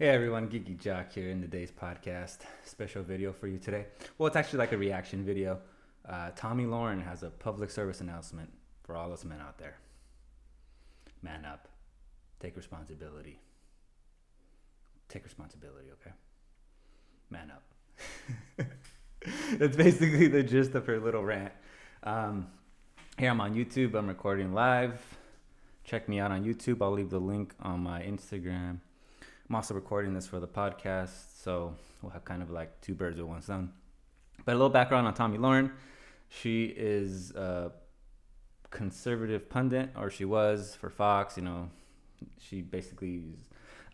Hey 0.00 0.08
everyone, 0.08 0.48
Geeky 0.48 0.80
Jock 0.80 1.12
here 1.12 1.28
in 1.28 1.42
today's 1.42 1.70
podcast. 1.70 2.38
Special 2.64 3.02
video 3.02 3.34
for 3.34 3.48
you 3.48 3.58
today. 3.58 3.84
Well, 4.16 4.28
it's 4.28 4.36
actually 4.36 4.60
like 4.60 4.72
a 4.72 4.78
reaction 4.78 5.26
video. 5.26 5.58
Uh, 6.08 6.30
Tomi 6.30 6.64
Lahren 6.64 7.04
has 7.04 7.22
a 7.22 7.28
public 7.28 7.68
service 7.70 8.00
announcement 8.00 8.50
for 8.82 8.96
all 8.96 9.12
us 9.12 9.26
men 9.26 9.40
out 9.42 9.58
there. 9.58 9.76
Man 11.20 11.44
up. 11.44 11.68
Take 12.38 12.56
responsibility. 12.56 13.40
Take 15.10 15.22
responsibility, 15.22 15.88
okay? 16.00 16.16
Man 17.28 17.52
up. 17.52 18.66
That's 19.58 19.76
basically 19.76 20.28
the 20.28 20.42
gist 20.42 20.74
of 20.74 20.86
her 20.86 20.98
little 20.98 21.26
rant. 21.26 21.52
Um, 22.04 22.46
here 23.18 23.28
I'm 23.28 23.40
on 23.42 23.54
YouTube. 23.54 23.94
I'm 23.94 24.08
recording 24.08 24.54
live. 24.54 24.98
Check 25.84 26.08
me 26.08 26.20
out 26.20 26.30
on 26.30 26.42
YouTube. 26.42 26.80
I'll 26.80 26.90
leave 26.90 27.10
the 27.10 27.20
link 27.20 27.52
on 27.60 27.80
my 27.80 28.00
Instagram. 28.00 28.78
I'm 29.50 29.56
also 29.56 29.74
recording 29.74 30.14
this 30.14 30.28
for 30.28 30.38
the 30.38 30.46
podcast, 30.46 31.42
so 31.42 31.74
we'll 32.02 32.12
have 32.12 32.24
kind 32.24 32.40
of 32.40 32.52
like 32.52 32.80
two 32.82 32.94
birds 32.94 33.18
with 33.18 33.26
one 33.26 33.42
stone. 33.42 33.72
But 34.44 34.52
a 34.52 34.54
little 34.54 34.70
background 34.70 35.08
on 35.08 35.14
Tomi 35.14 35.38
Lahren. 35.38 35.72
She 36.28 36.66
is 36.66 37.32
a 37.32 37.72
conservative 38.70 39.50
pundit, 39.50 39.90
or 39.96 40.08
she 40.08 40.24
was 40.24 40.76
for 40.76 40.88
Fox. 40.88 41.36
You 41.36 41.42
know, 41.42 41.68
she 42.38 42.62
basically 42.62 43.24
is 43.34 43.44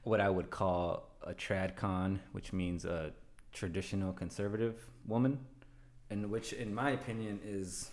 what 0.02 0.20
I 0.20 0.28
would 0.28 0.50
call 0.50 1.08
a 1.22 1.32
tradcon, 1.32 2.18
which 2.32 2.52
means 2.52 2.84
a 2.84 3.12
traditional 3.54 4.12
conservative 4.12 4.90
woman, 5.06 5.38
and 6.10 6.30
which, 6.30 6.52
in 6.52 6.74
my 6.74 6.90
opinion, 6.90 7.40
is 7.42 7.92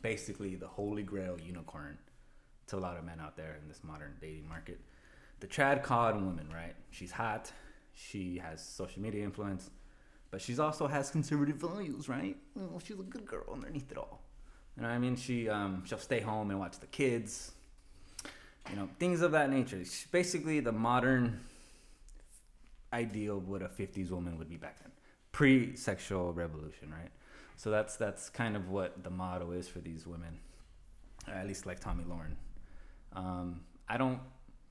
basically 0.00 0.54
the 0.54 0.68
holy 0.68 1.02
grail 1.02 1.36
unicorn 1.44 1.98
to 2.68 2.76
a 2.76 2.78
lot 2.78 2.96
of 2.96 3.02
men 3.02 3.18
out 3.18 3.36
there 3.36 3.58
in 3.60 3.66
this 3.66 3.80
modern 3.82 4.12
dating 4.20 4.48
market 4.48 4.78
the 5.42 5.48
tradcon 5.48 6.14
woman, 6.24 6.46
right? 6.54 6.74
She's 6.92 7.10
hot. 7.10 7.50
She 7.94 8.38
has 8.38 8.64
social 8.64 9.02
media 9.02 9.24
influence, 9.24 9.70
but 10.30 10.40
she's 10.40 10.60
also 10.60 10.86
has 10.86 11.10
conservative 11.10 11.56
values, 11.56 12.08
right? 12.08 12.36
Well, 12.54 12.80
she's 12.82 12.98
a 12.98 13.02
good 13.02 13.26
girl 13.26 13.44
underneath 13.52 13.90
it 13.90 13.98
all. 13.98 14.20
You 14.76 14.82
know 14.82 14.88
what 14.88 14.94
I 14.94 14.98
mean? 14.98 15.16
She 15.16 15.48
um, 15.48 15.82
she'll 15.84 15.98
stay 15.98 16.20
home 16.20 16.50
and 16.50 16.60
watch 16.60 16.78
the 16.78 16.86
kids. 16.86 17.52
You 18.70 18.76
know, 18.76 18.88
things 19.00 19.20
of 19.20 19.32
that 19.32 19.50
nature. 19.50 19.78
She's 19.78 20.06
basically 20.12 20.60
the 20.60 20.70
modern 20.70 21.40
ideal 22.92 23.38
of 23.38 23.48
what 23.48 23.62
a 23.62 23.68
50s 23.68 24.10
woman 24.10 24.38
would 24.38 24.48
be 24.48 24.56
back 24.56 24.80
then, 24.80 24.92
pre-sexual 25.32 26.32
revolution, 26.32 26.92
right? 26.92 27.10
So 27.56 27.70
that's 27.70 27.96
that's 27.96 28.30
kind 28.30 28.54
of 28.54 28.70
what 28.70 29.02
the 29.02 29.10
motto 29.10 29.50
is 29.50 29.66
for 29.66 29.80
these 29.80 30.06
women, 30.06 30.38
at 31.26 31.48
least 31.48 31.66
like 31.66 31.80
Tomi 31.80 32.04
Lahren. 32.04 32.36
Um, 33.14 33.62
I 33.88 33.96
don't 33.96 34.20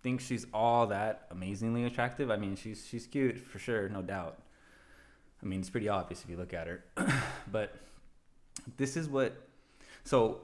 think 0.03 0.21
she's 0.21 0.45
all 0.53 0.87
that 0.87 1.27
amazingly 1.31 1.85
attractive. 1.85 2.31
I 2.31 2.37
mean, 2.37 2.55
she's 2.55 2.85
she's 2.87 3.07
cute 3.07 3.39
for 3.39 3.59
sure, 3.59 3.89
no 3.89 4.01
doubt. 4.01 4.39
I 5.41 5.45
mean, 5.45 5.59
it's 5.59 5.69
pretty 5.69 5.89
obvious 5.89 6.23
if 6.23 6.29
you 6.29 6.37
look 6.37 6.53
at 6.53 6.67
her. 6.67 6.83
but 7.51 7.75
this 8.77 8.97
is 8.97 9.07
what. 9.07 9.47
So, 10.03 10.41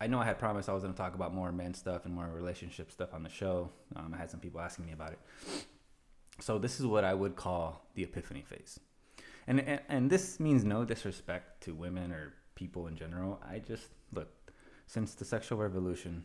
I 0.00 0.06
know 0.06 0.20
I 0.20 0.24
had 0.24 0.38
promised 0.38 0.68
I 0.68 0.72
was 0.72 0.82
going 0.82 0.94
to 0.94 0.98
talk 0.98 1.14
about 1.14 1.34
more 1.34 1.50
men 1.52 1.74
stuff 1.74 2.04
and 2.04 2.14
more 2.14 2.28
relationship 2.28 2.90
stuff 2.90 3.14
on 3.14 3.22
the 3.22 3.28
show. 3.28 3.70
Um, 3.96 4.12
I 4.14 4.18
had 4.18 4.30
some 4.30 4.40
people 4.40 4.60
asking 4.60 4.86
me 4.86 4.92
about 4.92 5.12
it. 5.12 5.18
So 6.40 6.58
this 6.58 6.80
is 6.80 6.86
what 6.86 7.04
I 7.04 7.14
would 7.14 7.36
call 7.36 7.86
the 7.94 8.02
epiphany 8.02 8.42
phase, 8.42 8.80
and 9.46 9.60
and, 9.60 9.80
and 9.88 10.10
this 10.10 10.40
means 10.40 10.64
no 10.64 10.84
disrespect 10.84 11.62
to 11.64 11.74
women 11.74 12.12
or 12.12 12.34
people 12.54 12.86
in 12.86 12.96
general. 12.96 13.40
I 13.48 13.58
just 13.60 13.88
look 14.12 14.28
since 14.86 15.14
the 15.14 15.24
sexual 15.24 15.58
revolution, 15.58 16.24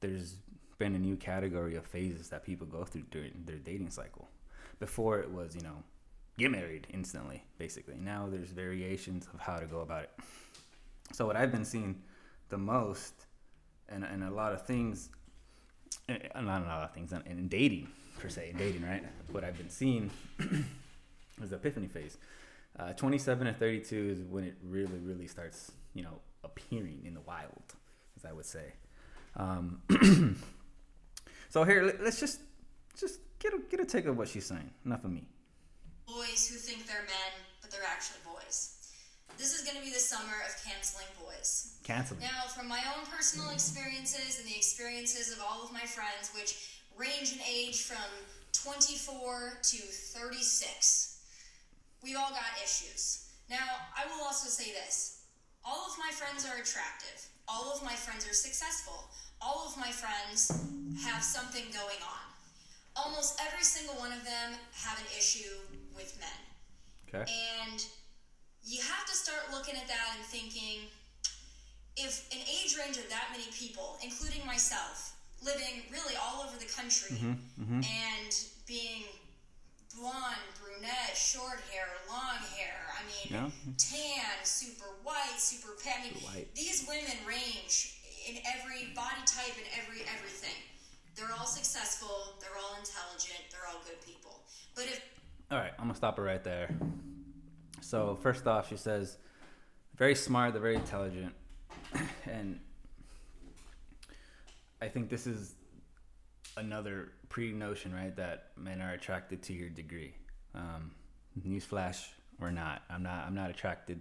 there's 0.00 0.36
been 0.82 0.96
a 0.96 0.98
new 0.98 1.14
category 1.14 1.76
of 1.76 1.86
phases 1.86 2.28
that 2.30 2.42
people 2.44 2.66
go 2.66 2.82
through 2.82 3.04
during 3.12 3.30
their 3.46 3.58
dating 3.70 3.90
cycle. 3.90 4.26
Before 4.80 5.20
it 5.20 5.30
was, 5.30 5.54
you 5.54 5.62
know, 5.62 5.76
get 6.36 6.50
married 6.50 6.88
instantly, 6.92 7.44
basically. 7.56 7.94
Now 8.00 8.26
there's 8.28 8.50
variations 8.50 9.28
of 9.32 9.38
how 9.38 9.58
to 9.58 9.66
go 9.66 9.78
about 9.78 10.02
it. 10.02 10.10
So 11.12 11.24
what 11.24 11.36
I've 11.36 11.52
been 11.52 11.64
seeing 11.64 12.02
the 12.48 12.58
most, 12.58 13.14
and, 13.88 14.02
and 14.02 14.24
a 14.24 14.30
lot 14.32 14.52
of 14.52 14.66
things, 14.66 15.10
and 16.08 16.20
eh, 16.34 16.40
not 16.40 16.62
a 16.62 16.66
lot 16.66 16.82
of 16.82 16.92
things, 16.92 17.12
in 17.12 17.46
dating 17.46 17.86
per 18.18 18.28
se, 18.28 18.50
in 18.50 18.56
dating, 18.56 18.82
right? 18.82 19.04
What 19.30 19.44
I've 19.44 19.56
been 19.56 19.70
seeing 19.70 20.10
is 21.40 21.50
the 21.50 21.56
epiphany 21.56 21.86
phase. 21.86 22.18
Uh, 22.76 22.92
27 22.94 23.46
to 23.46 23.52
32 23.52 24.10
is 24.10 24.22
when 24.24 24.42
it 24.42 24.56
really, 24.64 24.98
really 24.98 25.28
starts, 25.28 25.70
you 25.94 26.02
know, 26.02 26.18
appearing 26.42 27.02
in 27.04 27.14
the 27.14 27.20
wild, 27.20 27.76
as 28.16 28.24
I 28.24 28.32
would 28.32 28.46
say. 28.46 28.72
Um, 29.36 29.82
So 31.52 31.64
here, 31.64 31.84
let's 32.00 32.18
just 32.18 32.40
just 32.96 33.20
get 33.38 33.52
a 33.52 33.60
get 33.68 33.78
a 33.78 33.84
take 33.84 34.06
of 34.06 34.16
what 34.16 34.26
she's 34.26 34.46
saying. 34.46 34.70
Enough 34.86 35.04
of 35.04 35.12
me. 35.12 35.20
Boys 36.08 36.48
who 36.48 36.56
think 36.56 36.86
they're 36.86 37.04
men, 37.04 37.32
but 37.60 37.70
they're 37.70 37.84
actually 37.84 38.24
boys. 38.24 38.80
This 39.36 39.52
is 39.52 39.60
going 39.60 39.76
to 39.76 39.84
be 39.84 39.92
the 39.92 40.00
summer 40.00 40.32
of 40.48 40.56
canceling 40.64 41.12
boys. 41.20 41.76
Canceling. 41.84 42.20
Now, 42.20 42.48
from 42.56 42.68
my 42.68 42.80
own 42.96 43.04
personal 43.04 43.50
experiences 43.50 44.40
and 44.40 44.48
the 44.48 44.56
experiences 44.56 45.30
of 45.30 45.44
all 45.44 45.62
of 45.62 45.70
my 45.74 45.84
friends, 45.84 46.32
which 46.32 46.80
range 46.96 47.36
in 47.36 47.40
age 47.44 47.82
from 47.82 48.08
24 48.52 49.60
to 49.60 49.76
36, 49.76 51.20
we 52.02 52.14
all 52.14 52.30
got 52.30 52.56
issues. 52.64 53.28
Now, 53.50 53.92
I 53.92 54.08
will 54.08 54.24
also 54.24 54.48
say 54.48 54.72
this 54.72 55.20
all 55.66 55.84
of 55.84 55.98
my 55.98 56.12
friends 56.16 56.46
are 56.48 56.56
attractive, 56.56 57.28
all 57.46 57.76
of 57.76 57.84
my 57.84 57.92
friends 57.92 58.24
are 58.24 58.32
successful 58.32 59.04
all 59.42 59.66
of 59.66 59.76
my 59.76 59.90
friends 59.90 60.52
have 61.04 61.22
something 61.22 61.64
going 61.72 62.00
on. 62.06 62.24
Almost 62.94 63.40
every 63.44 63.64
single 63.64 63.94
one 63.96 64.12
of 64.12 64.24
them 64.24 64.54
have 64.74 64.98
an 64.98 65.06
issue 65.16 65.56
with 65.96 66.16
men. 66.20 66.40
Okay. 67.08 67.30
And 67.62 67.84
you 68.64 68.80
have 68.80 69.06
to 69.06 69.14
start 69.14 69.50
looking 69.50 69.74
at 69.74 69.88
that 69.88 70.16
and 70.16 70.24
thinking 70.24 70.86
if 71.96 72.28
an 72.32 72.40
age 72.40 72.76
range 72.78 72.96
of 72.96 73.08
that 73.10 73.28
many 73.32 73.50
people, 73.52 73.98
including 74.02 74.46
myself, 74.46 75.16
living 75.44 75.82
really 75.90 76.14
all 76.16 76.42
over 76.42 76.56
the 76.58 76.70
country 76.70 77.16
mm-hmm, 77.16 77.62
mm-hmm. 77.62 77.80
and 77.82 78.32
being 78.66 79.04
blonde, 79.98 80.40
brunette, 80.62 81.16
short 81.16 81.60
hair, 81.70 81.84
long 82.08 82.40
hair. 82.56 82.80
I 82.96 83.02
mean, 83.04 83.28
yeah. 83.34 83.74
tan, 83.76 84.44
super 84.44 84.88
white, 85.02 85.36
super 85.36 85.74
pale. 85.82 86.16
I 86.30 86.36
mean, 86.36 86.46
these 86.54 86.86
women 86.88 87.16
range 87.26 87.98
in 88.28 88.36
every 88.46 88.92
body 88.94 89.22
type 89.26 89.54
and 89.56 89.66
every 89.80 90.02
everything. 90.16 90.56
They're 91.14 91.32
all 91.38 91.46
successful. 91.46 92.36
They're 92.40 92.56
all 92.56 92.78
intelligent. 92.78 93.40
They're 93.50 93.68
all 93.68 93.80
good 93.84 94.00
people. 94.04 94.40
But 94.74 94.84
if 94.84 95.02
all 95.50 95.58
right, 95.58 95.72
I'm 95.78 95.84
gonna 95.84 95.94
stop 95.94 96.18
it 96.18 96.22
right 96.22 96.42
there. 96.42 96.70
So 97.80 98.16
first 98.22 98.46
off, 98.46 98.68
she 98.68 98.76
says, 98.76 99.18
very 99.96 100.14
smart. 100.14 100.52
They're 100.54 100.62
very 100.62 100.76
intelligent, 100.76 101.34
and 102.24 102.58
I 104.80 104.88
think 104.88 105.10
this 105.10 105.26
is 105.26 105.54
another 106.56 107.12
pre-notion, 107.28 107.94
right? 107.94 108.16
That 108.16 108.52
men 108.56 108.80
are 108.80 108.92
attracted 108.92 109.42
to 109.44 109.52
your 109.52 109.68
degree. 109.68 110.14
Um, 110.54 110.92
newsflash, 111.46 112.06
we're 112.40 112.50
not. 112.50 112.82
I'm 112.88 113.02
not. 113.02 113.26
I'm 113.26 113.34
not 113.34 113.50
attracted 113.50 114.00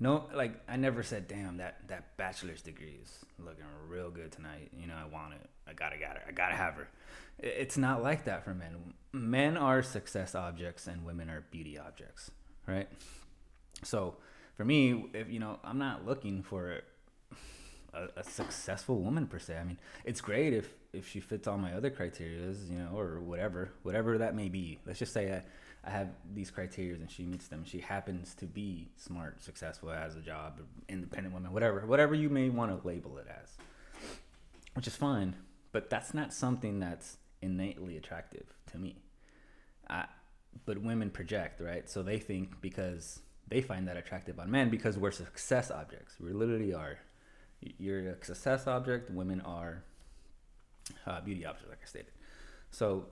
no, 0.00 0.28
like 0.34 0.52
I 0.68 0.76
never 0.76 1.02
said, 1.02 1.26
"Damn, 1.26 1.56
that 1.56 1.88
that 1.88 2.16
bachelor's 2.16 2.62
degree 2.62 2.98
is 3.02 3.24
looking 3.38 3.64
real 3.88 4.10
good 4.10 4.32
tonight." 4.32 4.70
You 4.78 4.86
know, 4.86 4.94
I 4.94 5.06
want 5.06 5.34
it. 5.34 5.50
I 5.66 5.72
gotta 5.72 5.98
got 5.98 6.16
her. 6.16 6.22
I 6.26 6.32
gotta 6.32 6.54
have 6.54 6.74
her. 6.74 6.88
It's 7.38 7.76
not 7.76 8.02
like 8.02 8.24
that 8.24 8.44
for 8.44 8.54
men. 8.54 8.94
Men 9.12 9.56
are 9.56 9.82
success 9.82 10.34
objects, 10.34 10.86
and 10.86 11.04
women 11.04 11.28
are 11.30 11.44
beauty 11.50 11.78
objects, 11.78 12.30
right? 12.66 12.88
So, 13.82 14.16
for 14.56 14.64
me, 14.64 15.06
if 15.14 15.30
you 15.30 15.40
know, 15.40 15.58
I'm 15.64 15.78
not 15.78 16.06
looking 16.06 16.42
for 16.42 16.80
a, 17.92 18.08
a 18.16 18.24
successful 18.24 19.00
woman 19.00 19.26
per 19.26 19.38
se. 19.38 19.56
I 19.56 19.64
mean, 19.64 19.78
it's 20.04 20.20
great 20.20 20.52
if 20.52 20.74
if 20.92 21.08
she 21.08 21.20
fits 21.20 21.46
all 21.46 21.58
my 21.58 21.74
other 21.74 21.90
criterias, 21.90 22.70
you 22.70 22.78
know, 22.78 22.96
or 22.96 23.20
whatever, 23.20 23.70
whatever 23.82 24.18
that 24.18 24.34
may 24.34 24.48
be. 24.48 24.78
Let's 24.86 24.98
just 24.98 25.12
say 25.12 25.32
I 25.32 25.42
I 25.84 25.90
have 25.90 26.08
these 26.34 26.50
criteria 26.50 26.94
and 26.94 27.10
she 27.10 27.24
meets 27.24 27.48
them. 27.48 27.64
She 27.64 27.80
happens 27.80 28.34
to 28.34 28.46
be 28.46 28.88
smart, 28.96 29.42
successful, 29.42 29.90
has 29.90 30.16
a 30.16 30.20
job, 30.20 30.60
independent 30.88 31.34
woman, 31.34 31.52
whatever, 31.52 31.86
whatever 31.86 32.14
you 32.14 32.28
may 32.28 32.50
want 32.50 32.70
to 32.70 32.86
label 32.86 33.18
it 33.18 33.26
as, 33.28 33.56
which 34.74 34.86
is 34.86 34.96
fine. 34.96 35.36
But 35.72 35.90
that's 35.90 36.14
not 36.14 36.32
something 36.32 36.80
that's 36.80 37.18
innately 37.40 37.96
attractive 37.96 38.54
to 38.72 38.78
me. 38.78 38.96
I, 39.88 40.06
but 40.66 40.78
women 40.78 41.10
project, 41.10 41.60
right? 41.60 41.88
So 41.88 42.02
they 42.02 42.18
think 42.18 42.60
because 42.60 43.20
they 43.48 43.60
find 43.60 43.88
that 43.88 43.96
attractive 43.96 44.38
on 44.38 44.50
men 44.50 44.70
because 44.70 44.98
we're 44.98 45.10
success 45.10 45.70
objects. 45.70 46.16
We 46.20 46.32
literally 46.32 46.74
are. 46.74 46.98
You're 47.60 48.10
a 48.10 48.24
success 48.24 48.66
object. 48.66 49.10
Women 49.10 49.40
are 49.40 49.82
uh, 51.06 51.20
beauty 51.20 51.44
objects, 51.46 51.68
like 51.70 51.80
I 51.82 51.86
stated. 51.86 52.12
So 52.70 53.06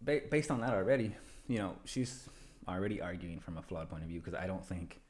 ba- 0.00 0.22
based 0.30 0.50
on 0.50 0.60
that 0.60 0.74
already, 0.74 1.14
you 1.48 1.58
know, 1.58 1.74
she's 1.84 2.28
already 2.68 3.00
arguing 3.00 3.40
from 3.40 3.56
a 3.56 3.62
flawed 3.62 3.88
point 3.88 4.02
of 4.02 4.08
view 4.08 4.20
because 4.20 4.38
I 4.38 4.46
don't 4.46 4.64
think 4.64 5.00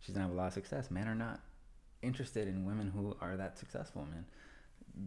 she's 0.00 0.14
gonna 0.14 0.26
have 0.26 0.34
a 0.34 0.38
lot 0.38 0.46
of 0.46 0.52
success. 0.52 0.90
Men 0.90 1.08
are 1.08 1.14
not 1.14 1.40
interested 2.00 2.48
in 2.48 2.64
women 2.64 2.90
who 2.94 3.16
are 3.20 3.36
that 3.36 3.58
successful, 3.58 4.06
man. 4.10 4.24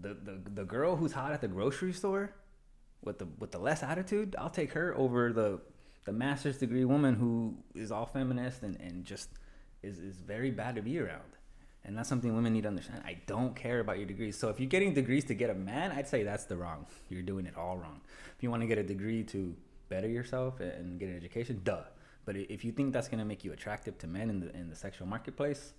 The 0.02 0.14
the 0.14 0.50
the 0.50 0.66
girl 0.66 0.96
who's 0.96 1.14
hot 1.14 1.32
at 1.32 1.42
the 1.42 1.48
grocery 1.48 1.94
store 1.94 2.34
with 3.04 3.20
the 3.20 3.28
with 3.40 3.52
the 3.52 3.60
less 3.60 3.84
attitude, 3.84 4.36
I'll 4.38 4.50
take 4.50 4.74
her 4.74 4.96
over 4.98 5.32
the 5.32 5.62
the 6.06 6.12
master's 6.12 6.58
degree 6.58 6.86
woman 6.86 7.16
who 7.16 7.56
is 7.74 7.92
all 7.92 8.06
feminist 8.06 8.62
and, 8.62 8.80
and 8.80 9.06
just 9.06 9.30
is, 9.82 10.00
is 10.00 10.18
very 10.18 10.52
bad 10.52 10.76
to 10.76 10.82
be 10.82 11.00
around. 11.00 11.24
And 11.84 11.96
that's 11.96 12.10
something 12.10 12.36
women 12.36 12.54
need 12.54 12.64
to 12.64 12.68
understand. 12.68 13.04
I 13.06 13.18
don't 13.28 13.56
care 13.56 13.80
about 13.80 13.98
your 13.98 14.08
degrees. 14.08 14.38
So 14.38 14.50
if 14.50 14.60
you're 14.60 14.70
getting 14.70 14.94
degrees 14.94 15.24
to 15.26 15.36
get 15.36 15.52
a 15.52 15.54
man, 15.54 15.92
I'd 15.92 16.08
say 16.08 16.24
that's 16.24 16.46
the 16.46 16.58
wrong. 16.58 16.88
You're 17.10 17.22
doing 17.22 17.46
it 17.46 17.56
all 17.56 17.78
wrong. 17.78 18.02
If 18.36 18.42
you 18.42 18.50
want 18.50 18.64
to 18.64 18.68
get 18.68 18.80
a 18.80 18.84
degree 18.84 19.24
to 19.26 19.56
better 19.90 20.08
yourself 20.08 20.60
and 20.60 21.00
get 21.00 21.10
an 21.10 21.16
education, 21.16 21.62
duh. 21.64 21.84
But 22.26 22.36
if 22.36 22.66
you 22.66 22.72
think 22.72 22.94
that's 22.94 23.08
gonna 23.08 23.26
make 23.26 23.44
you 23.44 23.54
attractive 23.54 23.98
to 24.00 24.08
men 24.08 24.30
in 24.30 24.40
the 24.40 24.56
in 24.56 24.70
the 24.70 24.76
sexual 24.76 25.08
marketplace, 25.08 25.74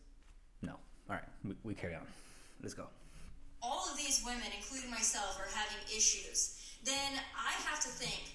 no. 0.63 0.75
All 1.09 1.17
right, 1.17 1.29
we, 1.45 1.55
we 1.65 1.75
carry 1.75 1.95
on. 1.95 2.07
Let's 2.63 2.75
go. 2.75 2.87
All 3.63 3.91
of 3.91 3.97
these 3.97 4.23
women, 4.25 4.47
including 4.57 4.91
myself, 4.91 5.39
are 5.41 5.51
having 5.53 5.83
issues. 5.91 6.55
Then 6.85 7.19
I 7.35 7.53
have 7.67 7.81
to 7.81 7.89
think 7.89 8.31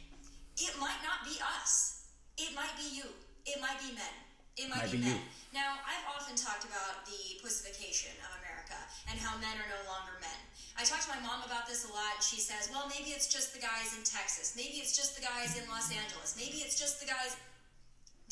it 0.58 0.76
might 0.80 1.00
not 1.04 1.24
be 1.24 1.40
us. 1.40 2.12
It 2.38 2.54
might 2.56 2.76
be 2.76 2.98
you. 2.98 3.08
It 3.46 3.62
might 3.62 3.80
be 3.80 3.96
men. 3.96 4.16
It 4.58 4.68
might, 4.68 4.84
might 4.84 4.92
be, 4.92 4.98
be 5.00 5.08
men. 5.08 5.16
You. 5.16 5.56
Now, 5.56 5.80
I've 5.88 6.04
often 6.12 6.36
talked 6.36 6.68
about 6.68 7.08
the 7.08 7.40
pussification 7.40 8.12
of 8.24 8.32
America 8.44 8.76
and 9.08 9.16
how 9.20 9.40
men 9.40 9.56
are 9.56 9.70
no 9.72 9.82
longer 9.88 10.20
men. 10.20 10.41
I 10.82 10.84
talk 10.84 10.98
to 11.06 11.14
my 11.14 11.22
mom 11.22 11.46
about 11.46 11.70
this 11.70 11.86
a 11.86 11.94
lot. 11.94 12.26
She 12.26 12.42
says, 12.42 12.66
well, 12.74 12.90
maybe 12.90 13.14
it's 13.14 13.30
just 13.30 13.54
the 13.54 13.62
guys 13.62 13.94
in 13.94 14.02
Texas. 14.02 14.58
Maybe 14.58 14.82
it's 14.82 14.98
just 14.98 15.14
the 15.14 15.22
guys 15.22 15.54
in 15.54 15.70
Los 15.70 15.94
Angeles. 15.94 16.34
Maybe 16.34 16.66
it's 16.66 16.74
just 16.74 16.98
the 16.98 17.06
guys, 17.06 17.38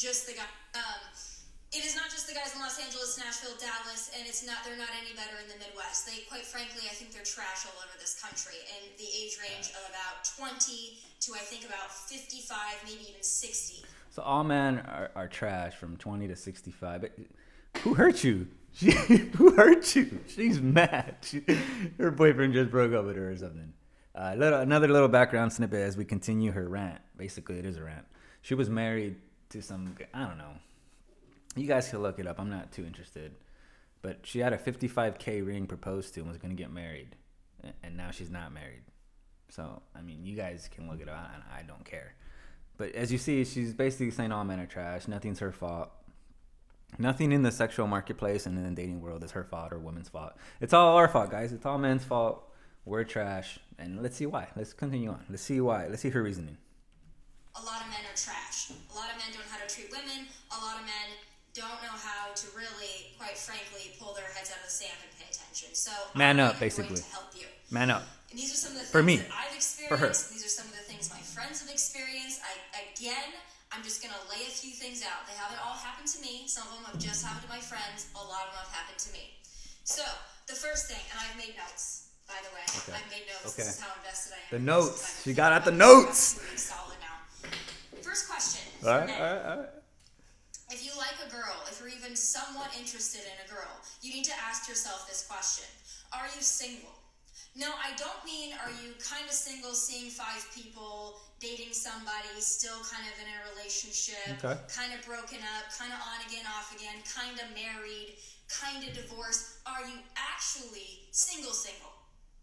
just 0.02 0.26
the 0.26 0.34
guys. 0.34 0.50
Um, 0.74 0.98
it 1.70 1.86
is 1.86 1.94
not 1.94 2.10
just 2.10 2.26
the 2.26 2.34
guys 2.34 2.58
in 2.58 2.60
Los 2.66 2.82
Angeles, 2.82 3.22
Nashville, 3.22 3.54
Dallas, 3.62 4.10
and 4.18 4.26
it's 4.26 4.42
not. 4.42 4.66
They're 4.66 4.82
not 4.82 4.90
any 4.98 5.14
better 5.14 5.38
in 5.38 5.46
the 5.46 5.62
Midwest. 5.62 6.10
They, 6.10 6.26
quite 6.26 6.42
frankly, 6.42 6.90
I 6.90 6.98
think 6.98 7.14
they're 7.14 7.22
trash 7.22 7.70
all 7.70 7.78
over 7.86 7.94
this 8.02 8.18
country. 8.18 8.58
And 8.74 8.98
the 8.98 9.06
age 9.06 9.38
range 9.38 9.70
of 9.78 9.86
about 9.86 10.26
20 10.34 10.98
to 11.30 11.38
I 11.38 11.46
think 11.46 11.70
about 11.70 11.94
55, 11.94 12.50
maybe 12.82 13.14
even 13.14 13.22
60. 13.22 13.86
So 14.10 14.26
all 14.26 14.42
men 14.42 14.82
are, 14.90 15.14
are 15.14 15.30
trash 15.30 15.78
from 15.78 16.02
20 16.02 16.26
to 16.26 16.36
65. 16.36 17.06
But 17.06 17.14
who 17.86 17.94
hurt 17.94 18.26
you? 18.26 18.50
She, 18.74 18.92
who 19.36 19.52
hurt 19.52 19.96
you? 19.96 20.20
She's 20.28 20.62
mad. 20.62 21.18
She, 21.22 21.44
her 21.98 22.12
boyfriend 22.12 22.54
just 22.54 22.72
broke 22.72 22.94
up 22.94 23.06
with 23.06 23.16
her 23.16 23.32
or 23.32 23.38
something. 23.38 23.74
Uh, 24.16 24.36
little, 24.38 24.60
another 24.60 24.88
little 24.88 25.08
background 25.08 25.54
snippet 25.54 25.80
as 25.80 25.96
we 25.96 26.06
continue 26.06 26.52
her 26.52 26.68
rant. 26.68 27.00
Basically, 27.18 27.58
it 27.60 27.66
is 27.66 27.78
a 27.78 27.84
rant. 27.84 28.06
She 28.42 28.54
was 28.54 28.70
married 28.70 29.18
to 29.50 29.62
some, 29.62 29.96
I 30.14 30.26
don't 30.26 30.38
know. 30.38 30.54
You 31.56 31.68
guys 31.68 31.90
can 31.90 32.02
look 32.02 32.20
it 32.20 32.28
up. 32.28 32.40
I'm 32.40 32.50
not 32.50 32.72
too 32.72 32.86
interested. 32.86 33.34
But 34.02 34.20
she 34.24 34.40
had 34.40 34.54
a 34.54 34.58
55K 34.58 35.46
ring 35.46 35.68
proposed 35.68 36.14
to 36.14 36.22
and 36.22 36.30
was 36.30 36.38
going 36.38 36.56
to 36.56 36.62
get 36.62 36.72
married. 36.72 37.16
And 37.84 37.98
now 37.98 38.12
she's 38.12 38.30
not 38.30 38.54
married. 38.54 38.84
So, 39.50 39.82
I 39.96 40.02
mean, 40.02 40.24
you 40.24 40.36
guys 40.36 40.70
can 40.72 40.88
look 40.90 41.02
it 41.02 41.10
up, 41.10 41.32
and 41.34 41.44
I 41.54 41.64
don't 41.64 41.84
care. 41.84 42.14
But 42.78 42.94
as 42.96 43.12
you 43.12 43.18
see, 43.18 43.44
she's 43.44 43.74
basically 43.74 44.12
saying 44.12 44.32
all 44.32 44.46
men 44.46 44.60
are 44.60 44.66
trash. 44.66 45.08
Nothing's 45.08 45.40
her 45.40 45.52
fault. 45.52 45.92
Nothing 46.98 47.32
in 47.32 47.44
the 47.44 47.52
sexual 47.52 47.88
marketplace 47.88 48.46
and 48.46 48.58
in 48.58 48.64
the 48.64 48.82
dating 48.82 49.02
world 49.02 49.24
is 49.24 49.32
her 49.32 49.44
fault 49.44 49.72
or 49.72 49.80
women's 49.80 50.10
fault. 50.10 50.34
It's 50.60 50.74
all 50.74 50.98
our 50.98 51.08
fault, 51.08 51.30
guys. 51.30 51.54
It's 51.54 51.66
all 51.66 51.78
men's 51.78 52.04
fault. 52.04 52.44
We're 52.86 53.04
trash. 53.04 53.60
And 53.78 54.02
let's 54.02 54.18
see 54.18 54.26
why. 54.26 54.48
Let's 54.56 54.74
continue 54.74 55.10
on. 55.10 55.24
Let's 55.30 55.44
see 55.44 55.62
why. 55.62 55.88
Let's 55.88 56.02
see 56.02 56.10
her 56.10 56.24
reasoning. 56.24 56.58
A 57.56 57.64
lot 57.64 57.82
of 57.82 57.88
men 57.88 58.02
are 58.04 58.18
trash. 58.18 58.72
A 58.72 58.96
lot 58.96 59.10
of 59.12 59.18
men 59.18 59.28
don't 59.32 59.46
know 59.46 59.52
how 59.52 59.66
to 59.66 59.74
treat 59.74 59.92
women. 59.92 60.28
A 60.52 60.60
lot 60.66 60.80
of 60.80 60.86
men 60.86 61.16
don't 61.54 61.82
know 61.84 61.96
how 61.96 62.34
to 62.34 62.48
really, 62.56 63.16
quite 63.18 63.38
frankly, 63.38 63.96
pull 64.00 64.14
their 64.14 64.26
heads 64.36 64.52
out 64.52 64.58
of 64.58 64.66
the 64.66 64.72
sand 64.72 64.94
and 65.02 65.12
pay 65.20 65.26
attention. 65.30 65.74
So 65.74 65.92
man 66.16 66.40
I'm 66.40 66.48
up, 66.48 66.60
basically. 66.60 66.98
To 66.98 67.12
help 67.12 67.36
you. 67.36 67.46
Man 67.72 67.90
up. 67.92 68.04
And 68.32 68.40
these 68.40 68.54
are 68.54 68.58
some 68.58 68.72
of 68.74 68.78
the 68.78 68.86
things 68.86 68.92
For 68.92 69.04
me. 69.04 69.22
I've 69.34 69.56
experienced. 69.56 69.90
For 69.90 69.98
her. 69.98 70.08
These 70.08 70.46
are 70.46 70.50
some 70.50 70.68
of 70.68 70.74
the 70.74 70.86
things 70.86 71.10
my 71.10 71.20
friends 71.20 71.62
have 71.62 71.70
experienced. 71.70 72.42
I 72.46 72.86
again 72.94 73.34
I'm 73.72 73.84
just 73.84 74.02
gonna 74.02 74.18
lay 74.34 74.42
a 74.50 74.54
few 74.54 74.74
things 74.74 75.06
out. 75.06 75.30
They 75.30 75.38
haven't 75.38 75.62
all 75.62 75.78
happened 75.78 76.10
to 76.10 76.20
me. 76.22 76.50
Some 76.50 76.66
of 76.68 76.74
them 76.74 76.86
have 76.90 76.98
just 76.98 77.24
happened 77.24 77.46
to 77.46 77.52
my 77.54 77.62
friends. 77.62 78.10
A 78.16 78.18
lot 78.18 78.50
of 78.50 78.54
them 78.58 78.66
have 78.66 78.74
happened 78.74 78.98
to 78.98 79.14
me. 79.14 79.38
So 79.86 80.02
the 80.48 80.58
first 80.58 80.90
thing, 80.90 81.02
and 81.14 81.18
I've 81.22 81.38
made 81.38 81.54
notes. 81.54 82.10
By 82.26 82.38
the 82.46 82.54
way, 82.54 82.62
okay. 82.66 82.94
I've 82.94 83.10
made 83.10 83.26
notes. 83.26 83.54
Okay. 83.54 83.66
This 83.66 83.78
is 83.78 83.82
how 83.82 83.90
invested 83.98 84.34
I 84.38 84.42
am. 84.42 84.62
The 84.62 84.66
notes. 84.66 85.24
She 85.24 85.34
got 85.34 85.54
out 85.54 85.66
the 85.66 85.74
notes. 85.74 86.42
Solid 86.58 86.98
now. 87.02 87.18
First 88.02 88.30
question. 88.30 88.62
All 88.86 88.94
right, 88.94 89.10
all 89.10 89.34
right, 89.34 89.46
all 89.46 89.58
right. 89.66 89.74
If 90.70 90.86
you 90.86 90.94
like 90.98 91.18
a 91.26 91.30
girl, 91.30 91.58
if 91.66 91.80
you're 91.80 91.90
even 91.90 92.16
somewhat 92.16 92.70
interested 92.78 93.22
in 93.26 93.38
a 93.42 93.50
girl, 93.50 93.74
you 94.02 94.14
need 94.14 94.26
to 94.26 94.38
ask 94.46 94.70
yourself 94.70 95.10
this 95.10 95.26
question: 95.26 95.66
Are 96.14 96.30
you 96.36 96.42
single? 96.42 96.94
No, 97.56 97.74
I 97.76 97.92
don't 97.98 98.22
mean 98.24 98.54
are 98.54 98.72
you 98.82 98.94
kind 99.02 99.26
of 99.26 99.34
single, 99.34 99.74
seeing 99.74 100.10
five 100.10 100.46
people, 100.54 101.20
dating 101.40 101.74
somebody, 101.74 102.40
still 102.40 102.78
kind 102.86 103.04
of 103.10 103.16
in 103.18 103.28
a 103.28 103.38
relationship, 103.56 104.38
okay. 104.38 104.60
kind 104.70 104.94
of 104.94 105.02
broken 105.06 105.40
up, 105.58 105.72
kind 105.74 105.92
of 105.92 106.00
on 106.00 106.22
again, 106.30 106.46
off 106.46 106.70
again, 106.76 107.02
kind 107.10 107.36
of 107.42 107.48
married, 107.58 108.16
kind 108.48 108.86
of 108.86 108.94
divorced. 108.94 109.60
Are 109.66 109.82
you 109.82 109.98
actually 110.16 111.10
single, 111.12 111.52
single? 111.52 111.92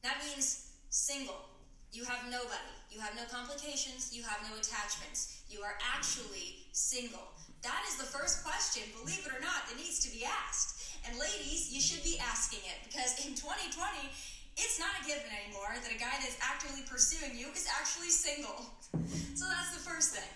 That 0.03 0.19
means 0.27 0.75
single. 0.91 1.49
You 1.93 2.05
have 2.05 2.27
nobody. 2.31 2.75
You 2.91 3.01
have 3.01 3.15
no 3.15 3.25
complications. 3.31 4.13
You 4.13 4.23
have 4.25 4.43
no 4.51 4.59
attachments. 4.59 5.43
You 5.49 5.63
are 5.63 5.79
actually 5.81 6.67
single. 6.73 7.33
That 7.63 7.83
is 7.89 7.97
the 7.97 8.07
first 8.07 8.45
question, 8.45 8.83
believe 8.95 9.27
it 9.27 9.33
or 9.33 9.41
not, 9.41 9.67
that 9.67 9.77
needs 9.77 9.99
to 10.07 10.11
be 10.13 10.25
asked. 10.25 10.95
And 11.09 11.19
ladies, 11.19 11.73
you 11.73 11.81
should 11.81 12.03
be 12.05 12.19
asking 12.19 12.61
it 12.63 12.79
because 12.87 13.19
in 13.27 13.35
2020, 13.35 13.75
it's 14.57 14.79
not 14.79 14.89
a 15.01 15.07
given 15.07 15.31
anymore 15.45 15.75
that 15.83 15.93
a 15.93 15.99
guy 15.99 16.17
that's 16.21 16.39
actively 16.41 16.83
pursuing 16.89 17.37
you 17.37 17.49
is 17.55 17.69
actually 17.79 18.09
single. 18.09 18.67
So 19.35 19.45
that's 19.49 19.77
the 19.77 19.91
first 19.91 20.15
thing. 20.15 20.29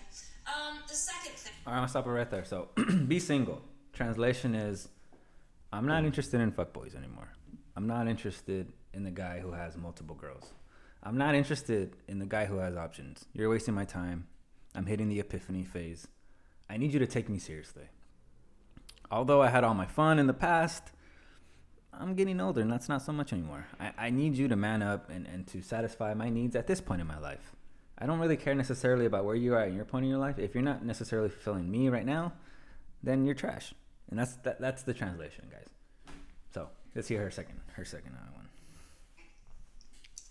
Um, 0.47 0.79
the 0.87 0.93
second 0.93 1.35
thing. 1.35 1.53
All 1.65 1.73
right, 1.73 1.77
I'm 1.77 1.81
gonna 1.81 1.89
stop 1.89 2.05
it 2.07 2.11
right 2.11 2.29
there. 2.29 2.45
So, 2.45 2.69
be 3.07 3.19
single. 3.19 3.61
Translation 3.93 4.55
is, 4.55 4.87
I'm 5.73 5.87
not 5.87 6.05
interested 6.05 6.41
in 6.41 6.51
fuckboys 6.51 6.95
anymore. 6.95 7.29
I'm 7.75 7.87
not 7.87 8.07
interested 8.07 8.71
in 8.93 9.03
the 9.03 9.11
guy 9.11 9.39
who 9.39 9.51
has 9.53 9.77
multiple 9.77 10.15
girls. 10.15 10.53
I'm 11.03 11.17
not 11.17 11.33
interested 11.33 11.95
in 12.07 12.19
the 12.19 12.25
guy 12.25 12.45
who 12.45 12.57
has 12.57 12.75
options. 12.75 13.25
You're 13.33 13.49
wasting 13.49 13.73
my 13.73 13.85
time. 13.85 14.27
I'm 14.75 14.85
hitting 14.85 15.09
the 15.09 15.19
epiphany 15.19 15.63
phase. 15.63 16.07
I 16.69 16.77
need 16.77 16.93
you 16.93 16.99
to 16.99 17.07
take 17.07 17.27
me 17.27 17.39
seriously. 17.39 17.85
Although 19.09 19.41
I 19.41 19.49
had 19.49 19.63
all 19.63 19.73
my 19.73 19.87
fun 19.87 20.19
in 20.19 20.27
the 20.27 20.33
past, 20.33 20.91
I'm 21.93 22.15
getting 22.15 22.39
older 22.39 22.61
and 22.61 22.71
that's 22.71 22.89
not 22.89 23.01
so 23.01 23.11
much 23.11 23.33
anymore. 23.33 23.67
I, 23.79 23.91
I 23.97 24.09
need 24.09 24.35
you 24.35 24.47
to 24.47 24.55
man 24.55 24.81
up 24.81 25.09
and, 25.09 25.27
and 25.27 25.45
to 25.47 25.61
satisfy 25.61 26.13
my 26.13 26.29
needs 26.29 26.55
at 26.55 26.67
this 26.67 26.81
point 26.81 27.01
in 27.01 27.07
my 27.07 27.19
life. 27.19 27.53
I 27.97 28.05
don't 28.07 28.19
really 28.19 28.37
care 28.37 28.55
necessarily 28.55 29.05
about 29.05 29.25
where 29.25 29.35
you 29.35 29.53
are 29.53 29.65
in 29.65 29.75
your 29.75 29.85
point 29.85 30.05
in 30.05 30.09
your 30.09 30.19
life. 30.19 30.39
If 30.39 30.55
you're 30.55 30.63
not 30.63 30.83
necessarily 30.83 31.29
fulfilling 31.29 31.69
me 31.69 31.89
right 31.89 32.05
now, 32.05 32.33
then 33.03 33.25
you're 33.25 33.35
trash. 33.35 33.73
And 34.09 34.17
that's 34.17 34.33
that, 34.37 34.59
that's 34.59 34.83
the 34.83 34.93
translation, 34.93 35.45
guys. 35.51 35.67
So 36.53 36.69
let's 36.95 37.07
hear 37.07 37.21
her 37.21 37.31
second 37.31 37.59
her 37.73 37.85
second 37.85 38.13
uh, 38.15 38.35
one. 38.35 38.47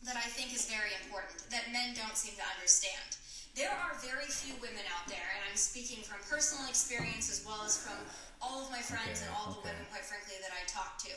That 0.04 0.16
I 0.16 0.28
think 0.28 0.52
is 0.52 0.66
very 0.66 0.90
important 1.04 1.48
that 1.50 1.72
men 1.72 1.94
don't 1.94 2.16
seem 2.16 2.34
to 2.36 2.42
understand. 2.56 3.16
There 3.60 3.68
are 3.68 3.92
very 4.00 4.24
few 4.24 4.56
women 4.64 4.80
out 4.88 5.04
there, 5.04 5.28
and 5.36 5.44
I'm 5.44 5.60
speaking 5.60 6.00
from 6.00 6.16
personal 6.24 6.64
experience 6.64 7.28
as 7.28 7.44
well 7.44 7.60
as 7.60 7.76
from 7.76 8.00
all 8.40 8.64
of 8.64 8.72
my 8.72 8.80
friends 8.80 9.20
okay, 9.20 9.28
and 9.28 9.36
all 9.36 9.52
okay. 9.52 9.60
the 9.60 9.62
women, 9.68 9.84
quite 9.92 10.08
frankly, 10.08 10.40
that 10.40 10.48
I 10.48 10.64
talk 10.64 10.96
to 11.04 11.12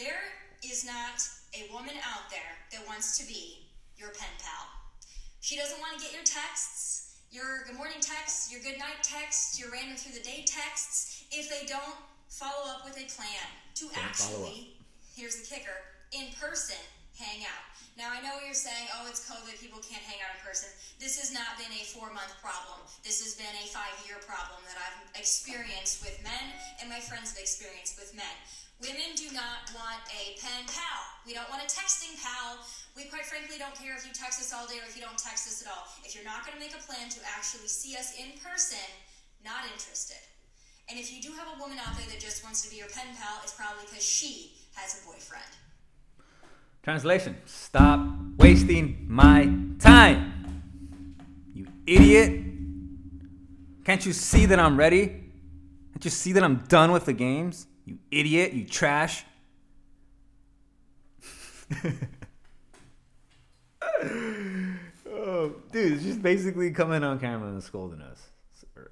there 0.00 0.24
is 0.64 0.88
not 0.88 1.20
a 1.52 1.68
woman 1.68 1.92
out 2.00 2.32
there 2.32 2.56
that 2.72 2.80
wants 2.88 3.20
to 3.20 3.28
be 3.28 3.68
your 4.00 4.08
pen 4.16 4.32
pal. 4.40 4.64
She 5.44 5.60
doesn't 5.60 5.76
want 5.84 5.92
to 5.92 6.00
get 6.00 6.16
your 6.16 6.24
texts, 6.24 7.20
your 7.28 7.68
good 7.68 7.76
morning 7.76 8.00
texts, 8.00 8.48
your 8.48 8.64
good 8.64 8.80
night 8.80 9.04
texts, 9.04 9.60
your 9.60 9.68
random 9.68 10.00
through 10.00 10.16
the 10.16 10.24
day 10.24 10.48
texts, 10.48 11.28
if 11.28 11.52
they 11.52 11.68
don't 11.68 12.00
follow 12.32 12.72
up 12.72 12.88
with 12.88 12.96
a 12.96 13.04
plan 13.04 13.44
to 13.76 13.92
don't 13.92 14.00
actually, 14.00 14.80
here's 15.12 15.36
the 15.36 15.44
kicker, 15.44 15.76
in 16.16 16.32
person 16.40 16.80
hang 17.20 17.44
out. 17.44 17.68
Now, 17.92 18.08
I 18.08 18.24
know 18.24 18.32
what 18.40 18.48
you're 18.48 18.56
saying, 18.56 18.88
oh, 18.96 19.04
it's 19.04 19.28
COVID, 19.28 19.60
people 19.60 19.76
can't 19.84 20.00
hang 20.00 20.16
out 20.24 20.32
in 20.32 20.40
person. 20.40 20.72
This 20.96 21.20
has 21.20 21.28
not 21.28 21.60
been 21.60 21.68
a 21.76 21.84
four 21.84 22.08
month 22.08 22.32
problem. 22.40 22.80
This 23.04 23.20
has 23.20 23.36
been 23.36 23.52
a 23.60 23.68
five 23.68 23.92
year 24.08 24.16
problem 24.24 24.64
that 24.64 24.80
I've 24.80 25.12
experienced 25.12 26.00
with 26.00 26.16
men 26.24 26.56
and 26.80 26.88
my 26.88 27.04
friends 27.04 27.36
have 27.36 27.40
experienced 27.40 28.00
with 28.00 28.16
men. 28.16 28.32
Women 28.80 29.12
do 29.14 29.28
not 29.36 29.68
want 29.76 30.00
a 30.08 30.40
pen 30.40 30.64
pal. 30.72 31.00
We 31.28 31.36
don't 31.36 31.46
want 31.52 31.62
a 31.62 31.68
texting 31.68 32.16
pal. 32.18 32.64
We 32.96 33.06
quite 33.12 33.28
frankly 33.28 33.60
don't 33.60 33.76
care 33.76 33.92
if 33.94 34.08
you 34.08 34.10
text 34.16 34.40
us 34.40 34.50
all 34.56 34.64
day 34.66 34.80
or 34.80 34.88
if 34.88 34.96
you 34.96 35.04
don't 35.04 35.20
text 35.20 35.46
us 35.46 35.60
at 35.60 35.68
all. 35.68 35.84
If 36.02 36.16
you're 36.16 36.26
not 36.26 36.48
going 36.48 36.56
to 36.56 36.62
make 36.64 36.74
a 36.74 36.82
plan 36.82 37.12
to 37.12 37.20
actually 37.28 37.68
see 37.68 37.94
us 37.94 38.16
in 38.16 38.40
person, 38.40 38.82
not 39.44 39.68
interested. 39.68 40.18
And 40.88 40.98
if 40.98 41.12
you 41.12 41.22
do 41.22 41.30
have 41.38 41.46
a 41.46 41.56
woman 41.60 41.78
out 41.78 41.94
there 41.94 42.08
that 42.10 42.18
just 42.18 42.42
wants 42.42 42.64
to 42.66 42.68
be 42.72 42.80
your 42.80 42.90
pen 42.90 43.14
pal, 43.20 43.38
it's 43.44 43.54
probably 43.54 43.86
because 43.86 44.02
she 44.02 44.58
has 44.74 44.98
a 44.98 45.00
boyfriend. 45.06 45.46
Translation 46.82 47.36
Stop 47.44 48.00
wasting 48.36 49.06
my 49.08 49.48
time. 49.78 50.32
You 51.54 51.68
idiot. 51.86 52.42
Can't 53.84 54.04
you 54.04 54.12
see 54.12 54.46
that 54.46 54.58
I'm 54.58 54.76
ready? 54.76 55.06
Can't 55.92 56.04
you 56.04 56.10
see 56.10 56.32
that 56.32 56.42
I'm 56.42 56.56
done 56.66 56.90
with 56.90 57.04
the 57.04 57.12
games? 57.12 57.68
You 57.84 57.98
idiot, 58.10 58.52
you 58.52 58.64
trash. 58.64 59.24
oh 65.08 65.54
dude, 65.70 66.02
she's 66.02 66.16
basically 66.16 66.72
coming 66.72 67.04
on 67.04 67.20
camera 67.20 67.48
and 67.48 67.62
scolding 67.62 68.00
us. 68.00 68.30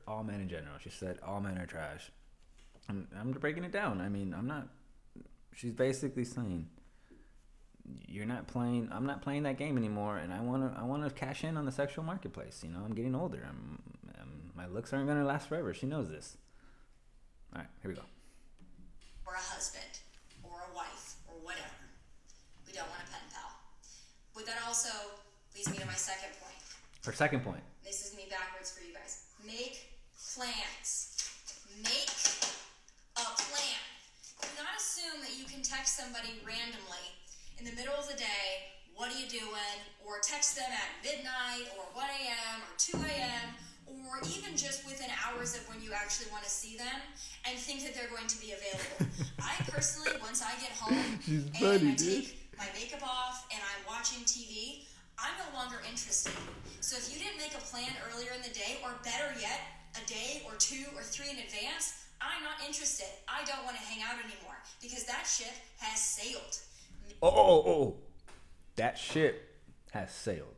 All 0.07 0.23
men 0.23 0.41
in 0.41 0.49
general. 0.49 0.79
She 0.81 0.91
said 0.91 1.19
all 1.27 1.41
men 1.41 1.59
are 1.59 1.67
trash. 1.67 2.13
And 2.89 3.09
I'm 3.19 3.33
breaking 3.33 3.65
it 3.65 3.73
down. 3.73 4.01
I 4.01 4.09
mean, 4.09 4.33
I'm 4.37 4.47
not. 4.47 4.69
She's 5.55 5.73
basically 5.73 6.25
saying 6.25 6.69
you're 8.09 8.27
not 8.27 8.47
playing. 8.47 8.89
I'm 8.93 9.07
not 9.07 9.23
playing 9.23 9.45
that 9.45 9.59
game 9.59 9.77
anymore, 9.77 10.19
and 10.19 10.33
I 10.33 10.41
want 10.41 10.73
to. 10.73 10.81
I 10.81 10.85
want 10.85 11.05
to 11.05 11.11
cash 11.11 11.45
in 11.45 11.57
on 11.57 11.65
the 11.65 11.73
sexual 11.73 12.05
marketplace. 12.05 12.63
You 12.65 12.71
know, 12.71 12.81
I'm 12.85 12.95
getting 12.95 13.15
older. 13.15 13.45
I'm, 13.49 13.83
I'm 14.19 14.53
my 14.55 14.67
looks 14.67 14.93
aren't 14.93 15.09
gonna 15.09 15.25
last 15.25 15.49
forever. 15.49 15.73
She 15.75 15.87
knows 15.87 16.09
this. 16.09 16.37
All 17.55 17.61
right, 17.61 17.69
here 17.83 17.91
we 17.91 17.95
go. 17.97 18.03
Or 19.27 19.35
a 19.35 19.39
husband, 19.39 19.99
or 20.43 20.55
a 20.71 20.77
wife, 20.77 21.17
or 21.29 21.35
whatever. 21.43 21.87
We 22.67 22.73
don't 22.73 22.89
want 22.89 23.03
a 23.03 23.11
pen 23.11 23.27
pal. 23.33 23.51
But 24.35 24.47
that 24.47 24.59
also 24.67 24.91
leads 25.55 25.71
me 25.71 25.79
to 25.79 25.87
my 25.87 25.95
second 25.95 26.31
point. 26.41 26.59
Her 27.05 27.13
second 27.13 27.43
point. 27.43 27.63
This 27.85 28.07
is 28.07 28.17
me 28.17 28.27
backwards 28.31 28.71
for 28.71 28.85
you 28.87 28.95
guys. 28.95 29.27
Make 29.47 29.91
plans. 30.15 31.17
Make 31.83 32.11
a 33.17 33.27
plan. 33.35 33.83
Do 34.43 34.49
not 34.63 34.79
assume 34.79 35.21
that 35.23 35.35
you 35.39 35.45
can 35.47 35.63
text 35.63 35.97
somebody 35.97 36.39
randomly 36.47 37.20
in 37.61 37.69
the 37.69 37.77
middle 37.77 37.93
of 37.93 38.09
the 38.09 38.17
day, 38.17 38.73
what 38.97 39.13
are 39.13 39.19
you 39.21 39.29
doing? 39.29 39.77
Or 40.01 40.17
text 40.25 40.57
them 40.57 40.69
at 40.73 40.89
midnight 41.05 41.69
or 41.77 41.85
1 41.93 42.09
a.m. 42.09 42.65
or 42.65 42.73
2 42.81 42.97
a.m. 43.05 43.47
or 44.09 44.17
even 44.33 44.57
just 44.57 44.89
within 44.89 45.13
hours 45.21 45.55
of 45.55 45.69
when 45.69 45.77
you 45.85 45.93
actually 45.93 46.33
want 46.33 46.43
to 46.43 46.49
see 46.51 46.81
them 46.81 46.99
and 47.45 47.57
think 47.61 47.85
that 47.85 47.93
they're 47.95 48.09
going 48.09 48.27
to 48.27 48.41
be 48.41 48.57
available. 48.57 49.13
I 49.45 49.61
personally, 49.69 50.17
once 50.25 50.41
I 50.41 50.57
get 50.57 50.73
home 50.73 51.21
She's 51.25 51.45
and 51.45 51.57
funny, 51.61 51.93
I 51.93 52.01
dude. 52.01 52.25
take 52.33 52.57
my 52.57 52.67
makeup 52.73 53.05
off 53.05 53.45
and 53.53 53.61
I'm 53.61 53.83
watching 53.85 54.25
TV, 54.25 54.89
I'm 55.21 55.37
no 55.37 55.53
longer 55.53 55.85
interested. 55.85 56.33
So 56.81 56.97
if 56.97 57.13
you 57.13 57.21
didn't 57.21 57.37
make 57.37 57.53
a 57.53 57.63
plan 57.69 57.93
earlier 58.09 58.33
in 58.33 58.41
the 58.41 58.53
day, 58.57 58.81
or 58.81 58.97
better 59.05 59.37
yet, 59.37 59.61
a 60.01 60.03
day 60.09 60.41
or 60.49 60.57
two 60.57 60.89
or 60.97 61.05
three 61.05 61.29
in 61.29 61.37
advance, 61.37 62.09
I'm 62.25 62.41
not 62.41 62.57
interested. 62.65 63.09
I 63.29 63.45
don't 63.45 63.65
want 63.69 63.77
to 63.77 63.85
hang 63.85 64.01
out 64.01 64.17
anymore 64.17 64.57
because 64.81 65.05
that 65.05 65.29
ship 65.29 65.53
has 65.85 66.01
sailed. 66.01 66.57
Oh, 67.23 67.29
oh, 67.29 67.63
oh, 67.67 67.71
oh. 67.71 67.97
That 68.77 68.99
ship 68.99 69.61
has 69.93 70.11
sailed. 70.11 70.55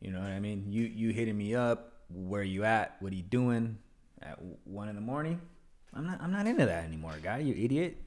You 0.00 0.12
know 0.12 0.20
what 0.20 0.30
I 0.30 0.40
mean? 0.40 0.66
You 0.68 0.84
you 0.84 1.10
hitting 1.10 1.36
me 1.36 1.54
up. 1.54 1.92
Where 2.08 2.42
you 2.42 2.64
at? 2.64 2.96
What 3.00 3.12
are 3.12 3.16
you 3.16 3.22
doing? 3.22 3.78
At 4.22 4.38
one 4.64 4.88
in 4.88 4.94
the 4.94 5.00
morning? 5.00 5.40
I'm 5.92 6.06
not. 6.06 6.20
I'm 6.20 6.32
not 6.32 6.46
into 6.46 6.66
that 6.66 6.84
anymore, 6.84 7.14
guy. 7.22 7.38
You 7.38 7.54
idiot. 7.54 8.02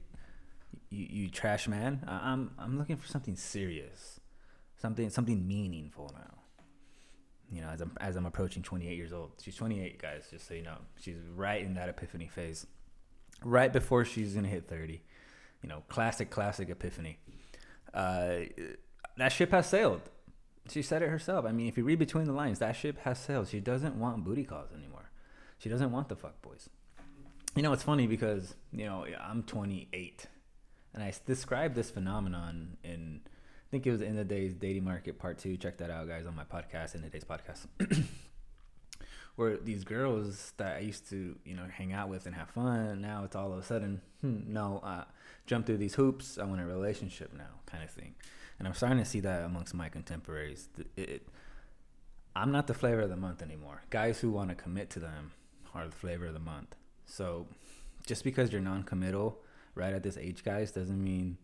You 0.88 1.06
you 1.08 1.30
trash 1.30 1.68
man. 1.68 2.04
I, 2.06 2.32
I'm 2.32 2.52
I'm 2.58 2.78
looking 2.78 2.96
for 2.96 3.06
something 3.06 3.36
serious, 3.36 4.20
something 4.80 5.10
something 5.10 5.46
meaningful 5.46 6.10
now. 6.14 6.38
You 7.52 7.60
know, 7.62 7.68
as 7.68 7.80
I'm 7.80 7.96
as 8.00 8.16
I'm 8.16 8.26
approaching 8.26 8.62
28 8.62 8.96
years 8.96 9.12
old. 9.12 9.32
She's 9.42 9.56
28, 9.56 10.00
guys. 10.00 10.24
Just 10.30 10.48
so 10.48 10.54
you 10.54 10.62
know, 10.62 10.78
she's 10.98 11.16
right 11.34 11.62
in 11.62 11.74
that 11.74 11.88
epiphany 11.88 12.28
phase, 12.28 12.66
right 13.44 13.72
before 13.72 14.04
she's 14.04 14.34
gonna 14.34 14.48
hit 14.48 14.68
30 14.68 15.02
you 15.62 15.68
know, 15.68 15.82
classic, 15.88 16.30
classic 16.30 16.70
epiphany. 16.70 17.18
Uh, 17.92 18.40
that 19.16 19.32
ship 19.32 19.50
has 19.50 19.68
sailed. 19.68 20.02
She 20.68 20.82
said 20.82 21.02
it 21.02 21.08
herself. 21.08 21.44
I 21.44 21.52
mean, 21.52 21.68
if 21.68 21.76
you 21.76 21.84
read 21.84 21.98
between 21.98 22.24
the 22.24 22.32
lines, 22.32 22.58
that 22.60 22.76
ship 22.76 22.98
has 23.00 23.18
sailed. 23.18 23.48
She 23.48 23.60
doesn't 23.60 23.96
want 23.96 24.24
booty 24.24 24.44
calls 24.44 24.68
anymore. 24.72 25.10
She 25.58 25.68
doesn't 25.68 25.90
want 25.90 26.08
the 26.08 26.16
fuck 26.16 26.40
boys. 26.42 26.68
You 27.56 27.62
know, 27.62 27.72
it's 27.72 27.82
funny 27.82 28.06
because 28.06 28.54
you 28.72 28.84
know 28.84 29.04
I'm 29.20 29.42
28, 29.42 30.26
and 30.94 31.02
I 31.02 31.12
described 31.26 31.74
this 31.74 31.90
phenomenon 31.90 32.76
in, 32.84 33.20
I 33.26 33.68
think 33.72 33.86
it 33.86 33.90
was 33.90 34.02
End 34.02 34.18
of 34.18 34.28
Days 34.28 34.54
dating 34.54 34.84
market 34.84 35.18
part 35.18 35.38
two. 35.38 35.56
Check 35.56 35.78
that 35.78 35.90
out, 35.90 36.06
guys, 36.06 36.26
on 36.26 36.36
my 36.36 36.44
podcast, 36.44 36.94
End 36.94 37.04
of 37.04 37.10
Days 37.10 37.24
podcast. 37.24 37.66
where 39.36 39.56
these 39.56 39.84
girls 39.84 40.52
that 40.58 40.76
I 40.76 40.80
used 40.80 41.08
to, 41.10 41.36
you 41.44 41.56
know, 41.56 41.64
hang 41.72 41.92
out 41.92 42.08
with 42.08 42.26
and 42.26 42.34
have 42.34 42.50
fun, 42.50 43.00
now 43.00 43.24
it's 43.24 43.34
all 43.34 43.52
of 43.52 43.58
a 43.58 43.62
sudden, 43.62 44.00
hmm, 44.20 44.40
no, 44.46 44.80
uh, 44.84 45.04
jump 45.50 45.66
through 45.66 45.78
these 45.78 45.96
hoops. 45.96 46.38
I 46.38 46.44
want 46.44 46.60
a 46.60 46.64
relationship 46.64 47.32
now, 47.36 47.58
kind 47.66 47.82
of 47.82 47.90
thing. 47.90 48.14
And 48.58 48.68
I'm 48.68 48.74
starting 48.74 48.98
to 48.98 49.04
see 49.04 49.18
that 49.20 49.42
amongst 49.42 49.74
my 49.74 49.88
contemporaries. 49.88 50.68
It, 50.96 51.08
it, 51.08 51.28
I'm 52.36 52.52
not 52.52 52.68
the 52.68 52.74
flavor 52.74 53.00
of 53.00 53.10
the 53.10 53.16
month 53.16 53.42
anymore. 53.42 53.82
Guys 53.90 54.20
who 54.20 54.30
want 54.30 54.50
to 54.50 54.54
commit 54.54 54.90
to 54.90 55.00
them 55.00 55.32
are 55.74 55.86
the 55.88 55.96
flavor 55.96 56.26
of 56.26 56.34
the 56.34 56.38
month. 56.38 56.76
So 57.04 57.48
just 58.06 58.22
because 58.22 58.52
you're 58.52 58.60
non-committal 58.60 59.40
right 59.74 59.92
at 59.92 60.04
this 60.04 60.16
age, 60.16 60.44
guys, 60.44 60.70
doesn't 60.70 61.02
mean 61.02 61.36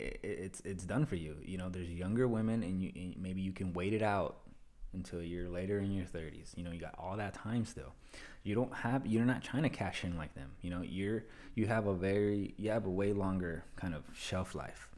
it, 0.00 0.18
it's 0.24 0.60
it's 0.64 0.84
done 0.84 1.06
for 1.06 1.14
you. 1.14 1.36
You 1.44 1.58
know, 1.58 1.68
there's 1.68 1.88
younger 1.88 2.26
women, 2.26 2.64
and 2.64 2.82
you 2.82 2.90
and 2.96 3.16
maybe 3.16 3.40
you 3.40 3.52
can 3.52 3.72
wait 3.72 3.92
it 3.92 4.02
out 4.02 4.38
until 4.92 5.22
you're 5.22 5.48
later 5.48 5.78
in 5.78 5.92
your 5.92 6.04
30s. 6.04 6.56
You 6.56 6.64
know, 6.64 6.70
you 6.70 6.80
got 6.80 6.94
all 6.98 7.16
that 7.16 7.34
time 7.34 7.64
still. 7.64 7.94
You 8.42 8.54
don't 8.54 8.74
have 8.74 9.06
you're 9.06 9.24
not 9.24 9.42
trying 9.42 9.62
to 9.62 9.68
cash 9.68 10.04
in 10.04 10.16
like 10.16 10.34
them. 10.34 10.50
You 10.62 10.70
know, 10.70 10.82
you're 10.82 11.24
you 11.54 11.66
have 11.66 11.86
a 11.86 11.94
very 11.94 12.54
you 12.56 12.70
have 12.70 12.86
a 12.86 12.90
way 12.90 13.12
longer 13.12 13.64
kind 13.76 13.94
of 13.94 14.04
shelf 14.14 14.54
life. 14.54 14.88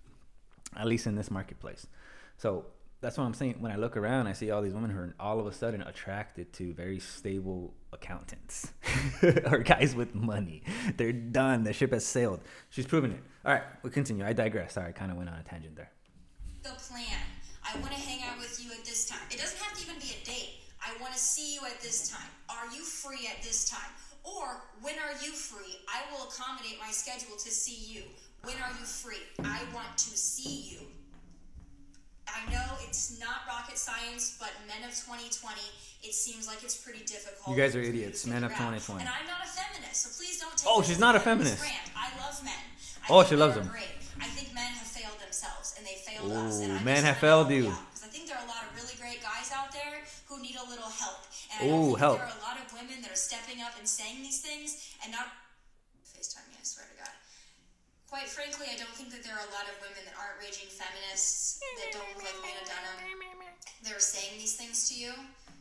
At 0.76 0.86
least 0.86 1.06
in 1.06 1.14
this 1.14 1.30
marketplace. 1.30 1.86
So 2.38 2.66
that's 3.00 3.18
what 3.18 3.24
I'm 3.24 3.34
saying. 3.34 3.56
When 3.60 3.70
I 3.70 3.76
look 3.76 3.98
around, 3.98 4.28
I 4.28 4.32
see 4.32 4.50
all 4.50 4.62
these 4.62 4.72
women 4.72 4.90
who 4.90 4.98
are 4.98 5.14
all 5.20 5.38
of 5.38 5.46
a 5.46 5.52
sudden 5.52 5.82
attracted 5.82 6.52
to 6.54 6.72
very 6.72 6.98
stable 6.98 7.74
accountants 7.92 8.72
or 9.22 9.58
guys 9.58 9.94
with 9.94 10.14
money. 10.14 10.62
They're 10.96 11.12
done. 11.12 11.64
The 11.64 11.74
ship 11.74 11.92
has 11.92 12.06
sailed. 12.06 12.40
She's 12.70 12.86
proven 12.86 13.12
it. 13.12 13.20
All 13.44 13.52
right, 13.52 13.62
we'll 13.82 13.92
continue. 13.92 14.24
I 14.24 14.32
digress. 14.32 14.72
Sorry, 14.72 14.88
I 14.88 14.92
kind 14.92 15.10
of 15.10 15.18
went 15.18 15.28
on 15.28 15.38
a 15.38 15.42
tangent 15.42 15.76
there. 15.76 15.90
The 16.62 16.70
plan. 16.70 17.20
I 17.62 17.78
want 17.80 17.92
to 17.92 18.00
hang 18.00 18.22
out 18.28 18.38
with 18.38 18.62
you 18.62 18.72
at 18.72 18.84
this 18.84 19.06
time. 19.08 19.20
It 19.30 19.38
doesn't 19.38 19.58
have 19.58 19.76
to 19.76 19.82
even 19.82 20.00
be 20.00 20.14
a 20.20 20.24
date. 20.24 20.60
I 20.94 21.02
want 21.02 21.12
to 21.12 21.18
see 21.18 21.54
you 21.54 21.60
at 21.66 21.80
this 21.80 22.08
time. 22.08 22.28
Are 22.48 22.72
you 22.74 22.82
free 22.82 23.26
at 23.26 23.42
this 23.42 23.68
time? 23.68 23.90
Or 24.22 24.62
when 24.80 24.94
are 24.94 25.12
you 25.24 25.32
free? 25.32 25.78
I 25.88 26.00
will 26.12 26.28
accommodate 26.28 26.78
my 26.80 26.90
schedule 26.90 27.36
to 27.36 27.50
see 27.50 27.92
you. 27.92 28.02
When 28.42 28.54
are 28.56 28.70
you 28.78 28.86
free? 28.86 29.22
I 29.42 29.62
want 29.74 29.98
to 29.98 30.16
see 30.16 30.70
you. 30.70 30.86
I 32.28 32.50
know 32.50 32.64
it's 32.86 33.18
not 33.18 33.42
rocket 33.46 33.76
science, 33.76 34.36
but 34.38 34.50
men 34.66 34.88
of 34.88 34.94
2020, 34.94 35.60
it 36.02 36.14
seems 36.14 36.46
like 36.46 36.62
it's 36.62 36.76
pretty 36.76 37.04
difficult. 37.04 37.56
You 37.56 37.60
guys 37.60 37.74
are 37.74 37.80
for 37.80 37.86
you 37.86 37.92
to 37.92 37.98
idiots. 37.98 38.26
Men 38.26 38.44
of 38.44 38.52
2020. 38.52 39.00
And 39.00 39.08
I'm 39.08 39.26
not 39.26 39.44
a 39.44 39.48
feminist, 39.48 40.02
so 40.02 40.08
please 40.16 40.40
don't 40.40 40.56
take 40.56 40.68
Oh, 40.70 40.82
she's 40.82 40.98
not 40.98 41.16
a 41.16 41.20
feminist 41.20 41.62
rant. 41.62 41.90
I 41.96 42.08
love 42.20 42.42
men. 42.44 42.52
I 43.02 43.06
Oh, 43.10 43.24
she 43.24 43.36
loves 43.36 43.56
them. 43.56 43.66
Great. 43.66 43.98
I 44.20 44.26
think 44.26 44.54
men 44.54 44.70
have 44.72 44.86
failed 44.86 45.18
themselves, 45.20 45.74
and 45.76 45.86
they 45.86 45.96
failed 46.06 46.30
us. 46.32 46.60
And 46.60 46.84
men 46.84 47.04
have 47.04 47.18
failed 47.18 47.50
you 47.50 47.74
I 48.04 48.06
think 48.12 48.28
there 48.28 48.36
are 48.36 48.44
a 48.44 48.52
lot 48.52 48.60
of 48.68 48.76
really 48.76 48.92
great 49.00 49.24
guys 49.24 49.48
out 49.48 49.72
there 49.72 50.04
who 50.28 50.36
need 50.36 50.54
a 50.54 50.62
little 50.74 50.90
help. 50.90 51.22
And 51.54 51.70
Ooh, 51.70 51.94
help. 51.94 52.18
there 52.18 52.26
are 52.26 52.38
a 52.38 52.42
lot 52.42 52.58
of 52.58 52.66
women 52.74 52.98
that 53.06 53.10
are 53.14 53.18
stepping 53.18 53.62
up 53.62 53.78
and 53.78 53.86
saying 53.86 54.20
these 54.26 54.42
things 54.42 54.94
and 55.06 55.14
not 55.14 55.30
FaceTime 56.02 56.50
me, 56.50 56.58
I 56.58 56.64
swear 56.66 56.86
to 56.90 56.96
God. 56.98 57.14
Quite 58.10 58.30
frankly, 58.30 58.66
I 58.70 58.78
don't 58.78 58.94
think 58.94 59.10
that 59.10 59.22
there 59.26 59.34
are 59.34 59.42
a 59.42 59.52
lot 59.54 59.66
of 59.66 59.74
women 59.82 60.02
that 60.06 60.14
aren't 60.14 60.38
raging 60.38 60.70
feminists 60.70 61.58
that 61.82 61.90
don't 61.90 62.06
look 62.14 62.22
like 62.22 62.38
Lena 62.42 62.62
Dunham. 62.62 62.98
They're 63.82 63.98
saying 64.02 64.38
these 64.38 64.54
things 64.54 64.86
to 64.90 64.94
you, 64.94 65.12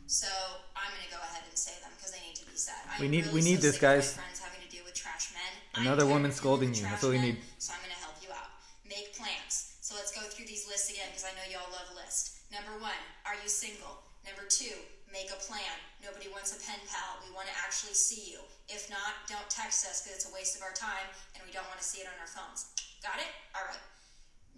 so 0.06 0.30
I'm 0.78 0.90
gonna 0.94 1.10
go 1.10 1.18
ahead 1.18 1.42
and 1.46 1.56
say 1.58 1.74
them 1.82 1.90
because 1.98 2.14
they 2.14 2.22
need 2.22 2.38
to 2.38 2.46
be 2.46 2.54
said. 2.54 2.78
We 3.02 3.10
need- 3.10 3.26
really 3.26 3.42
we 3.42 3.42
need 3.42 3.58
so 3.60 3.66
this, 3.68 3.78
guys. 3.78 4.14
friends 4.14 4.38
having 4.38 4.62
to 4.62 4.70
deal 4.70 4.86
with 4.86 4.94
trash 4.94 5.34
men. 5.34 5.52
Another 5.82 6.06
woman 6.06 6.30
scolding 6.30 6.72
you. 6.72 6.86
That's 6.86 7.02
what 7.02 7.12
we 7.12 7.18
men, 7.18 7.42
need. 7.42 7.42
So 7.58 7.74
I'm 7.74 7.82
gonna 7.82 7.98
help 7.98 8.16
you 8.22 8.30
out. 8.30 8.54
Make 8.86 9.18
plans. 9.18 9.74
So 9.82 9.98
let's 9.98 10.14
go 10.14 10.22
through 10.22 10.46
these 10.46 10.64
lists 10.70 10.88
again 10.94 11.10
because 11.10 11.26
I 11.26 11.34
know 11.34 11.44
y'all 11.50 11.68
love 11.74 11.90
lists. 11.98 12.38
Number 12.54 12.78
one, 12.78 12.96
are 13.26 13.34
you 13.42 13.50
single? 13.50 13.98
Number 14.24 14.46
two, 14.48 14.72
make 15.14 15.30
a 15.30 15.38
plan. 15.38 15.78
Nobody 16.02 16.26
wants 16.34 16.50
a 16.50 16.58
pen 16.58 16.82
pal. 16.90 17.22
We 17.22 17.30
want 17.30 17.46
to 17.46 17.54
actually 17.62 17.94
see 17.94 18.34
you. 18.34 18.42
If 18.66 18.90
not, 18.90 19.22
don't 19.30 19.46
text 19.46 19.86
us 19.86 20.02
because 20.02 20.18
it's 20.18 20.28
a 20.28 20.34
waste 20.34 20.58
of 20.58 20.66
our 20.66 20.74
time 20.74 21.06
and 21.38 21.46
we 21.46 21.54
don't 21.54 21.64
want 21.70 21.78
to 21.78 21.86
see 21.86 22.02
it 22.02 22.10
on 22.10 22.18
our 22.18 22.26
phones. 22.26 22.74
Got 22.98 23.22
it? 23.22 23.30
All 23.54 23.62
right. 23.62 23.78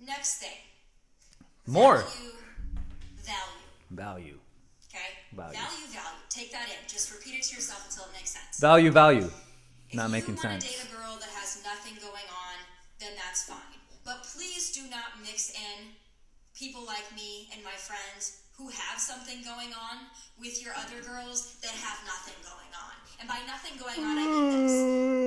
Next 0.01 0.41
thing. 0.41 0.57
More 1.69 2.09
Value. 2.09 2.33
Value. 3.21 3.69
value. 3.93 4.39
Okay? 4.89 5.11
Value. 5.37 5.61
Value, 5.61 5.87
value. 5.93 6.25
Take 6.33 6.51
that 6.57 6.73
in. 6.73 6.81
Just 6.89 7.13
repeat 7.13 7.37
it 7.37 7.45
to 7.53 7.61
yourself 7.61 7.85
until 7.85 8.09
it 8.09 8.17
makes 8.17 8.33
sense. 8.33 8.57
Value, 8.57 8.91
value. 8.91 9.29
If 9.91 9.95
Not 9.95 10.09
you 10.09 10.17
making 10.17 10.41
want 10.41 10.57
sense. 10.57 10.65
to 10.65 10.71
date 10.73 10.89
a 10.89 10.97
girl 10.97 11.21
that 11.21 11.29
has 11.37 11.61
nothing 11.61 12.01
going 12.01 12.27
on, 12.33 12.57
then 12.99 13.13
that's 13.21 13.45
fine. 13.45 13.77
But 14.09 14.25
please 14.25 14.73
do 14.73 14.89
not 14.89 15.21
mix 15.21 15.51
in 15.53 15.93
people 16.57 16.87
like 16.87 17.05
me 17.15 17.51
and 17.53 17.63
my 17.63 17.77
friends 17.77 18.46
who 18.57 18.69
have 18.69 18.99
something 18.99 19.45
going 19.45 19.73
on 19.77 20.09
with 20.41 20.63
your 20.65 20.73
other 20.75 21.05
girls 21.05 21.57
that 21.61 21.73
have 21.77 22.01
nothing 22.09 22.37
going 22.41 22.73
on. 22.73 22.95
And 23.21 23.29
by 23.29 23.41
nothing 23.47 23.77
going 23.77 24.01
on, 24.01 24.17
I 24.17 24.25
mean 24.25 24.49
this. 24.53 24.75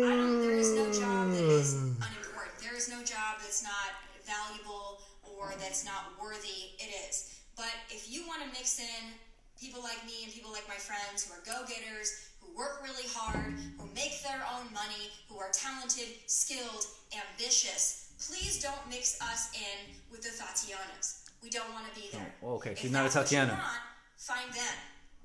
I 0.06 0.14
don't, 0.18 0.42
there 0.42 0.58
is 0.58 0.74
no 0.74 0.86
job 0.90 1.30
that 1.34 1.46
is 1.46 1.74
unimportant. 1.78 2.58
There 2.62 2.76
is 2.76 2.90
no 2.90 3.02
job 3.06 3.38
that's 3.42 3.62
not 3.62 3.98
valuable 4.26 5.02
or 5.22 5.54
that's 5.62 5.86
not 5.86 6.18
worthy. 6.22 6.74
It 6.82 6.90
is. 7.10 7.40
But 7.56 7.74
if 7.90 8.10
you 8.10 8.26
want 8.26 8.42
to 8.42 8.50
mix 8.50 8.80
in 8.80 9.14
people 9.60 9.82
like 9.82 10.02
me 10.06 10.24
and 10.24 10.34
people 10.34 10.52
like 10.52 10.68
my 10.68 10.80
friends 10.80 11.26
who 11.28 11.34
are 11.36 11.44
go-getters, 11.46 12.30
who 12.40 12.56
work 12.58 12.82
really 12.82 13.06
hard, 13.14 13.54
who 13.78 13.86
make 13.94 14.24
their 14.24 14.42
own 14.56 14.72
money, 14.74 15.12
who 15.28 15.38
are 15.38 15.52
talented, 15.52 16.08
skilled, 16.26 16.86
ambitious, 17.14 18.14
please 18.18 18.62
don't 18.62 18.90
mix 18.90 19.20
us 19.22 19.52
in 19.54 19.96
with 20.12 20.22
the 20.22 20.30
Tatianas. 20.30 21.19
We 21.44 21.50
don't 21.50 21.72
want 21.74 21.88
to 21.88 21.96
be 22.00 22.08
there. 22.12 22.34
Oh, 22.44 22.56
okay. 22.60 22.72
If 22.72 22.80
She's 22.80 22.92
not 22.92 23.02
a 23.02 23.04
that's 23.04 23.16
what 23.16 23.32
you 23.32 23.38
Tatiana. 23.38 23.54
want, 23.60 23.82
find 24.18 24.50
them. 24.54 24.76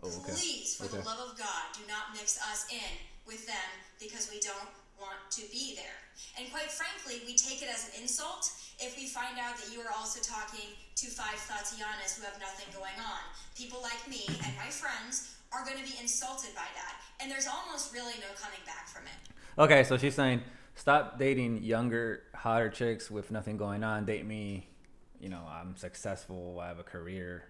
Oh, 0.03 0.09
okay. 0.23 0.33
Please, 0.33 0.77
for 0.77 0.85
Okay. 0.87 0.99
the 0.99 1.05
love 1.09 1.33
of 1.33 1.39
God, 1.39 1.65
do 1.75 1.83
not 1.89 2.13
mix 2.15 2.39
us 2.53 2.67
in 2.71 2.93
with 3.27 3.47
them 3.47 3.71
because 3.99 4.31
we 4.31 4.39
don't 4.41 4.69
want 5.01 5.19
to 5.33 5.43
be 5.51 5.75
there. 5.75 5.99
And 6.39 6.47
quite 6.53 6.71
frankly, 6.71 7.23
we 7.27 7.35
take 7.35 7.63
it 7.63 7.69
as 7.69 7.89
an 7.91 8.03
insult 8.03 8.51
if 8.79 8.95
we 8.97 9.07
find 9.07 9.39
out 9.39 9.57
that 9.59 9.73
you 9.75 9.81
are 9.81 9.91
also 9.97 10.21
talking 10.23 10.71
to 10.95 11.07
five 11.11 11.35
Tatianas 11.51 12.15
who 12.17 12.23
have 12.25 12.39
nothing 12.39 12.71
going 12.73 12.95
on. 13.03 13.23
People 13.57 13.83
like 13.83 14.07
me 14.09 14.23
and 14.29 14.55
my 14.57 14.71
friends 14.71 15.35
are 15.53 15.65
going 15.65 15.79
to 15.79 15.85
be 15.85 15.99
insulted 16.01 16.55
by 16.55 16.67
that. 16.79 16.95
And 17.21 17.31
there's 17.31 17.49
almost 17.49 17.93
really 17.93 18.15
no 18.21 18.31
coming 18.39 18.63
back 18.67 18.87
from 18.89 19.03
it. 19.07 19.19
Okay, 19.59 19.83
so 19.85 19.97
she's 19.99 20.15
saying 20.15 20.43
stop 20.77 21.19
dating 21.19 21.63
younger, 21.63 22.23
hotter 22.35 22.69
chicks 22.71 23.11
with 23.11 23.31
nothing 23.31 23.57
going 23.57 23.83
on. 23.83 24.05
Date 24.05 24.27
me. 24.27 24.69
You 25.25 25.31
know, 25.31 25.41
I'm 25.51 25.75
successful. 25.79 26.61
I 26.63 26.69
have 26.69 26.79
a 26.79 26.83
career. 26.83 27.45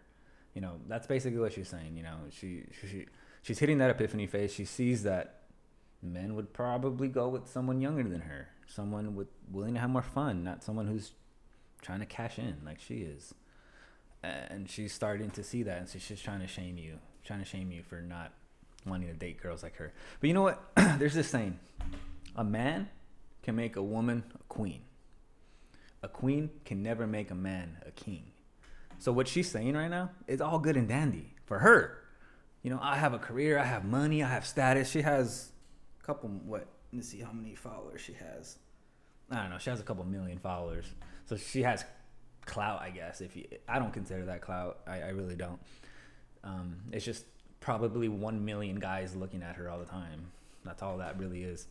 You 0.54 0.60
know, 0.60 0.74
that's 0.86 1.08
basically 1.08 1.40
what 1.40 1.52
she's 1.52 1.66
saying. 1.66 1.96
You 1.96 2.04
know, 2.04 2.18
she 2.30 2.66
she 2.80 3.06
she's 3.42 3.58
hitting 3.58 3.78
that 3.78 3.90
epiphany 3.90 4.28
phase. 4.28 4.54
She 4.54 4.64
sees 4.64 5.02
that 5.02 5.40
men 6.00 6.36
would 6.36 6.52
probably 6.52 7.08
go 7.08 7.28
with 7.28 7.48
someone 7.48 7.80
younger 7.80 8.04
than 8.04 8.20
her, 8.20 8.46
someone 8.68 9.16
with 9.16 9.26
willing 9.50 9.74
to 9.74 9.80
have 9.80 9.90
more 9.90 10.02
fun, 10.02 10.44
not 10.44 10.62
someone 10.62 10.86
who's 10.86 11.14
trying 11.82 11.98
to 11.98 12.06
cash 12.06 12.38
in 12.38 12.58
like 12.64 12.78
she 12.78 12.98
is. 12.98 13.34
And 14.22 14.70
she's 14.70 14.92
starting 14.92 15.30
to 15.32 15.42
see 15.42 15.64
that, 15.64 15.78
and 15.78 15.88
so 15.88 15.98
she's 15.98 16.22
trying 16.22 16.42
to 16.42 16.46
shame 16.46 16.78
you, 16.78 17.00
trying 17.24 17.40
to 17.40 17.44
shame 17.44 17.72
you 17.72 17.82
for 17.82 18.00
not 18.00 18.30
wanting 18.86 19.08
to 19.08 19.14
date 19.14 19.42
girls 19.42 19.64
like 19.64 19.74
her. 19.78 19.92
But 20.20 20.28
you 20.28 20.34
know 20.34 20.42
what? 20.42 20.62
There's 20.76 21.14
this 21.14 21.28
saying: 21.28 21.58
a 22.36 22.44
man 22.44 22.88
can 23.42 23.56
make 23.56 23.74
a 23.74 23.82
woman 23.82 24.22
a 24.32 24.44
queen. 24.44 24.82
A 26.04 26.08
queen 26.08 26.50
can 26.66 26.82
never 26.82 27.06
make 27.06 27.30
a 27.30 27.34
man 27.34 27.78
a 27.86 27.90
king. 27.90 28.24
So 28.98 29.10
what 29.10 29.26
she's 29.26 29.50
saying 29.50 29.72
right 29.72 29.88
now 29.88 30.10
is 30.26 30.42
all 30.42 30.58
good 30.58 30.76
and 30.76 30.86
dandy 30.86 31.32
for 31.46 31.60
her. 31.60 31.98
You 32.62 32.68
know, 32.68 32.78
I 32.82 32.96
have 32.96 33.14
a 33.14 33.18
career, 33.18 33.58
I 33.58 33.64
have 33.64 33.86
money, 33.86 34.22
I 34.22 34.28
have 34.28 34.46
status. 34.46 34.90
She 34.90 35.00
has 35.00 35.50
a 36.02 36.06
couple 36.06 36.28
what? 36.28 36.66
Let's 36.92 37.08
see 37.08 37.20
how 37.20 37.32
many 37.32 37.54
followers 37.54 38.02
she 38.02 38.12
has. 38.12 38.58
I 39.30 39.36
don't 39.36 39.50
know. 39.50 39.56
She 39.56 39.70
has 39.70 39.80
a 39.80 39.82
couple 39.82 40.04
million 40.04 40.38
followers, 40.38 40.84
so 41.24 41.38
she 41.38 41.62
has 41.62 41.86
clout, 42.44 42.82
I 42.82 42.90
guess. 42.90 43.22
If 43.22 43.34
you, 43.34 43.46
I 43.66 43.78
don't 43.78 43.92
consider 43.92 44.26
that 44.26 44.42
clout. 44.42 44.80
I, 44.86 45.00
I 45.00 45.08
really 45.08 45.36
don't. 45.36 45.58
Um, 46.44 46.76
it's 46.92 47.06
just 47.06 47.24
probably 47.60 48.10
one 48.10 48.44
million 48.44 48.78
guys 48.78 49.16
looking 49.16 49.42
at 49.42 49.56
her 49.56 49.70
all 49.70 49.78
the 49.78 49.86
time. 49.86 50.26
That's 50.66 50.82
all 50.82 50.98
that 50.98 51.18
really 51.18 51.44
is. 51.44 51.66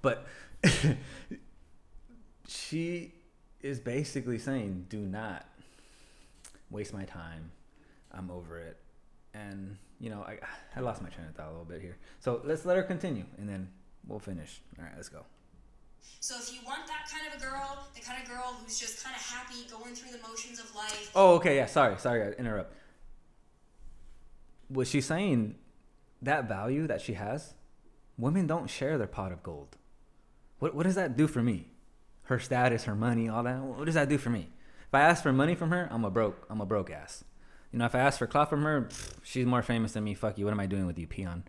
But 0.00 0.26
she 2.46 3.14
is 3.62 3.80
basically 3.80 4.38
saying, 4.38 4.86
"Do 4.88 4.98
not 4.98 5.46
waste 6.70 6.92
my 6.92 7.04
time. 7.04 7.50
I'm 8.10 8.30
over 8.30 8.58
it." 8.58 8.76
And 9.34 9.76
you 10.00 10.10
know, 10.10 10.22
I 10.22 10.38
I 10.76 10.80
lost 10.80 11.02
my 11.02 11.08
train 11.08 11.26
of 11.28 11.34
thought 11.34 11.48
a 11.48 11.50
little 11.50 11.64
bit 11.64 11.80
here. 11.80 11.96
So 12.20 12.40
let's 12.44 12.64
let 12.64 12.76
her 12.76 12.82
continue, 12.82 13.24
and 13.38 13.48
then 13.48 13.68
we'll 14.06 14.18
finish. 14.18 14.60
All 14.78 14.84
right, 14.84 14.92
let's 14.96 15.08
go. 15.08 15.24
So 16.20 16.36
if 16.36 16.52
you 16.52 16.60
want 16.64 16.86
that 16.86 17.08
kind 17.10 17.32
of 17.32 17.40
a 17.40 17.44
girl, 17.44 17.86
the 17.94 18.00
kind 18.00 18.22
of 18.22 18.28
girl 18.28 18.56
who's 18.60 18.78
just 18.78 19.04
kind 19.04 19.14
of 19.14 19.22
happy 19.22 19.66
going 19.70 19.94
through 19.94 20.12
the 20.12 20.26
motions 20.26 20.58
of 20.58 20.74
life, 20.74 21.10
Oh, 21.14 21.34
okay, 21.36 21.56
yeah. 21.56 21.66
Sorry, 21.66 21.96
sorry, 21.98 22.22
I 22.22 22.30
interrupt. 22.30 22.74
Was 24.70 24.88
she 24.88 25.00
saying 25.00 25.56
that 26.20 26.48
value 26.48 26.86
that 26.86 27.00
she 27.00 27.14
has? 27.14 27.54
Women 28.16 28.46
don't 28.46 28.68
share 28.70 28.98
their 28.98 29.06
pot 29.06 29.32
of 29.32 29.42
gold. 29.42 29.76
What 30.58 30.74
what 30.74 30.84
does 30.84 30.94
that 30.94 31.16
do 31.16 31.26
for 31.26 31.42
me? 31.42 31.71
Her 32.24 32.38
status, 32.38 32.84
her 32.84 32.94
money, 32.94 33.28
all 33.28 33.42
that. 33.42 33.60
What 33.60 33.86
does 33.86 33.94
that 33.94 34.08
do 34.08 34.18
for 34.18 34.30
me? 34.30 34.48
If 34.86 34.94
I 34.94 35.00
ask 35.00 35.22
for 35.22 35.32
money 35.32 35.54
from 35.54 35.70
her, 35.70 35.88
I'm 35.90 36.04
a 36.04 36.10
broke. 36.10 36.46
I'm 36.50 36.60
a 36.60 36.66
broke 36.66 36.90
ass. 36.90 37.24
You 37.72 37.78
know, 37.78 37.86
if 37.86 37.94
I 37.94 38.00
ask 38.00 38.18
for 38.18 38.26
clout 38.26 38.50
from 38.50 38.62
her, 38.62 38.88
she's 39.22 39.46
more 39.46 39.62
famous 39.62 39.92
than 39.92 40.04
me. 40.04 40.14
Fuck 40.14 40.38
you. 40.38 40.44
What 40.44 40.52
am 40.52 40.60
I 40.60 40.66
doing 40.66 40.86
with 40.86 40.98
you, 40.98 41.06
peon? 41.06 41.44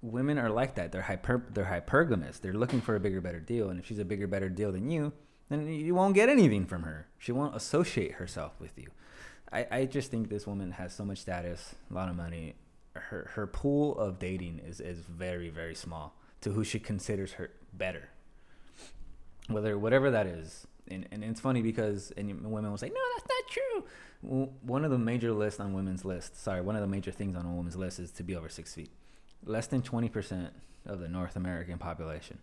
Women 0.00 0.38
are 0.38 0.50
like 0.50 0.74
that. 0.76 0.92
They're 0.92 1.02
hyper. 1.02 1.44
They're 1.50 1.66
hypergamous. 1.66 2.40
They're 2.40 2.54
looking 2.54 2.80
for 2.80 2.96
a 2.96 3.00
bigger, 3.00 3.20
better 3.20 3.40
deal. 3.40 3.68
And 3.68 3.78
if 3.78 3.86
she's 3.86 3.98
a 3.98 4.04
bigger, 4.04 4.26
better 4.26 4.48
deal 4.48 4.72
than 4.72 4.90
you, 4.90 5.12
then 5.48 5.68
you 5.68 5.94
won't 5.94 6.14
get 6.14 6.28
anything 6.28 6.66
from 6.66 6.82
her. 6.82 7.06
She 7.18 7.32
won't 7.32 7.54
associate 7.54 8.12
herself 8.12 8.52
with 8.58 8.78
you. 8.78 8.88
I, 9.52 9.66
I 9.70 9.84
just 9.84 10.10
think 10.10 10.28
this 10.28 10.46
woman 10.46 10.72
has 10.72 10.94
so 10.94 11.04
much 11.04 11.18
status, 11.18 11.74
a 11.90 11.94
lot 11.94 12.08
of 12.08 12.16
money. 12.16 12.54
Her 12.94 13.30
her 13.34 13.46
pool 13.46 13.98
of 13.98 14.18
dating 14.18 14.60
is 14.66 14.80
is 14.80 15.00
very 15.00 15.50
very 15.50 15.74
small 15.74 16.16
to 16.40 16.52
who 16.52 16.64
she 16.64 16.78
considers 16.78 17.32
her 17.32 17.50
better. 17.74 18.08
Whether 19.48 19.78
whatever 19.78 20.10
that 20.10 20.26
is, 20.26 20.66
and 20.88 21.06
and 21.12 21.22
it's 21.24 21.40
funny 21.40 21.62
because 21.62 22.12
and 22.16 22.28
women 22.50 22.70
will 22.70 22.78
say 22.78 22.88
no 22.88 23.00
that's 23.16 23.28
not 23.28 23.50
true. 23.50 23.84
One 24.62 24.84
of 24.84 24.90
the 24.90 24.98
major 24.98 25.32
lists 25.32 25.60
on 25.60 25.72
women's 25.72 26.04
list, 26.04 26.42
sorry, 26.42 26.60
one 26.62 26.74
of 26.74 26.80
the 26.80 26.88
major 26.88 27.12
things 27.12 27.36
on 27.36 27.44
a 27.46 27.52
woman's 27.52 27.76
list 27.76 27.98
is 27.98 28.10
to 28.12 28.22
be 28.22 28.34
over 28.34 28.48
six 28.48 28.74
feet. 28.74 28.90
Less 29.44 29.66
than 29.66 29.82
twenty 29.82 30.08
percent 30.08 30.52
of 30.84 31.00
the 31.00 31.08
North 31.08 31.36
American 31.36 31.78
population 31.78 32.38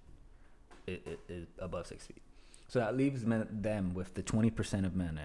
is, 0.88 1.00
is 1.28 1.48
above 1.60 1.88
six 1.88 2.06
feet. 2.06 2.22
So 2.68 2.80
that 2.80 2.96
leaves 2.96 3.26
men, 3.26 3.48
them 3.52 3.94
with 3.94 4.14
the 4.14 4.22
twenty 4.22 4.50
percent 4.50 4.86
of 4.86 4.96
men, 4.96 5.20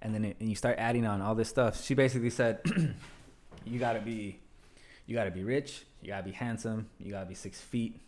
and 0.00 0.14
then 0.14 0.24
it, 0.24 0.36
and 0.40 0.48
you 0.48 0.54
start 0.56 0.76
adding 0.78 1.06
on 1.06 1.20
all 1.20 1.34
this 1.34 1.48
stuff. 1.48 1.84
She 1.84 1.94
basically 1.94 2.30
said, 2.30 2.60
"You 3.64 3.78
gotta 3.78 4.00
be, 4.00 4.40
you 5.06 5.14
gotta 5.14 5.30
be 5.30 5.44
rich, 5.44 5.84
you 6.00 6.08
gotta 6.08 6.24
be 6.24 6.32
handsome, 6.32 6.88
you 6.98 7.10
gotta 7.10 7.26
be 7.26 7.34
six 7.34 7.60
feet, 7.60 8.00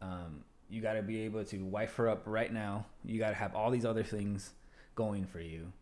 um, 0.00 0.44
you 0.68 0.80
gotta 0.80 1.02
be 1.02 1.22
able 1.22 1.44
to 1.44 1.64
wife 1.64 1.94
her 1.96 2.08
up 2.08 2.22
right 2.26 2.52
now. 2.52 2.86
You 3.04 3.18
gotta 3.18 3.34
have 3.34 3.54
all 3.54 3.70
these 3.70 3.84
other 3.84 4.02
things 4.02 4.52
going 4.94 5.26
for 5.26 5.40
you. 5.40 5.72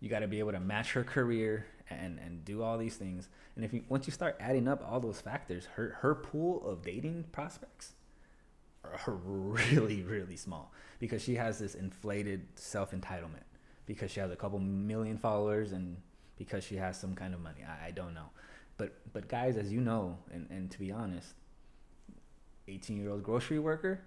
You 0.00 0.08
gotta 0.08 0.28
be 0.28 0.38
able 0.38 0.52
to 0.52 0.60
match 0.60 0.92
her 0.92 1.04
career 1.04 1.66
and 1.90 2.18
and 2.18 2.44
do 2.44 2.62
all 2.62 2.78
these 2.78 2.96
things. 2.96 3.28
And 3.56 3.64
if 3.64 3.72
you 3.72 3.84
once 3.88 4.06
you 4.06 4.12
start 4.12 4.36
adding 4.40 4.68
up 4.68 4.82
all 4.88 5.00
those 5.00 5.20
factors, 5.20 5.66
her 5.74 5.98
her 6.00 6.14
pool 6.14 6.66
of 6.66 6.82
dating 6.82 7.24
prospects 7.32 7.92
are 8.82 9.12
really 9.12 10.02
really 10.02 10.36
small 10.36 10.72
because 10.98 11.22
she 11.22 11.34
has 11.34 11.58
this 11.58 11.74
inflated 11.74 12.46
self 12.54 12.92
entitlement 12.92 13.44
because 13.86 14.10
she 14.10 14.20
has 14.20 14.30
a 14.30 14.36
couple 14.36 14.58
million 14.58 15.18
followers 15.18 15.72
and 15.72 15.96
because 16.38 16.64
she 16.64 16.76
has 16.76 16.98
some 16.98 17.14
kind 17.14 17.34
of 17.34 17.40
money. 17.40 17.60
I, 17.66 17.88
I 17.88 17.90
don't 17.90 18.14
know, 18.14 18.30
but 18.78 18.94
but 19.12 19.28
guys, 19.28 19.58
as 19.58 19.70
you 19.70 19.80
know, 19.80 20.16
and 20.32 20.46
and 20.50 20.70
to 20.70 20.78
be 20.78 20.90
honest, 20.90 21.34
eighteen 22.68 22.96
year 22.96 23.10
old 23.10 23.22
grocery 23.22 23.58
worker 23.58 24.00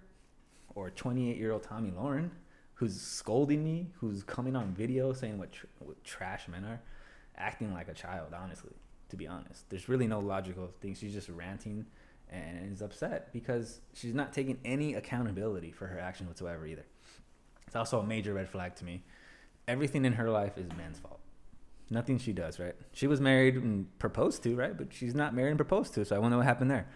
or 0.74 0.90
twenty 0.90 1.30
eight 1.30 1.36
year 1.36 1.52
old 1.52 1.62
Tomi 1.62 1.90
Lahren 1.90 2.30
who's 2.74 3.00
scolding 3.00 3.64
me, 3.64 3.88
who's 4.00 4.22
coming 4.22 4.56
on 4.56 4.74
video 4.74 5.12
saying 5.12 5.38
what, 5.38 5.52
tr- 5.52 5.66
what 5.78 6.02
trash 6.04 6.48
men 6.48 6.64
are, 6.64 6.80
acting 7.36 7.72
like 7.72 7.88
a 7.88 7.94
child. 7.94 8.34
Honestly, 8.34 8.72
to 9.08 9.16
be 9.16 9.26
honest, 9.26 9.68
there's 9.70 9.88
really 9.88 10.06
no 10.06 10.18
logical 10.18 10.70
thing. 10.80 10.94
She's 10.94 11.14
just 11.14 11.28
ranting 11.28 11.86
and 12.30 12.72
is 12.72 12.82
upset 12.82 13.32
because 13.32 13.80
she's 13.92 14.14
not 14.14 14.32
taking 14.32 14.58
any 14.64 14.94
accountability 14.94 15.70
for 15.70 15.86
her 15.86 15.98
action 15.98 16.26
whatsoever 16.26 16.66
either. 16.66 16.84
It's 17.66 17.76
also 17.76 18.00
a 18.00 18.04
major 18.04 18.34
red 18.34 18.48
flag 18.48 18.74
to 18.76 18.84
me. 18.84 19.02
Everything 19.68 20.04
in 20.04 20.14
her 20.14 20.28
life 20.28 20.58
is 20.58 20.68
man's 20.76 20.98
fault. 20.98 21.20
Nothing 21.90 22.18
she 22.18 22.32
does, 22.32 22.58
right? 22.58 22.74
She 22.92 23.06
was 23.06 23.20
married 23.20 23.56
and 23.56 23.98
proposed 23.98 24.42
to, 24.42 24.56
right? 24.56 24.76
But 24.76 24.92
she's 24.92 25.14
not 25.14 25.34
married 25.34 25.50
and 25.50 25.58
proposed 25.58 25.94
to, 25.94 26.04
so 26.04 26.16
I 26.16 26.18
wonder 26.18 26.36
what 26.36 26.46
happened 26.46 26.70
there. 26.70 26.88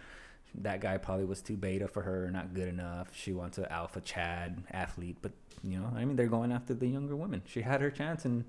That 0.55 0.81
guy 0.81 0.99
probably 0.99 1.25
was 1.25 1.41
too 1.41 1.57
beta 1.57 1.89
for 1.89 2.03
her, 2.03 2.31
not 2.31 2.55
good 2.55 2.69
enough. 2.69 3.09
She 3.15 3.33
wants 3.33 3.59
an 3.59 3.67
alpha 3.67 4.01
Chad 4.01 4.63
athlete, 4.73 5.19
but 5.23 5.33
you 5.63 5.79
know, 5.79 5.91
I 5.95 6.05
mean, 6.05 6.17
they're 6.17 6.27
going 6.27 6.53
after 6.53 6.75
the 6.75 6.87
younger 6.87 7.17
women. 7.17 7.43
She 7.47 7.63
had 7.63 7.81
her 7.81 7.91
chance, 7.91 8.25
and 8.25 8.45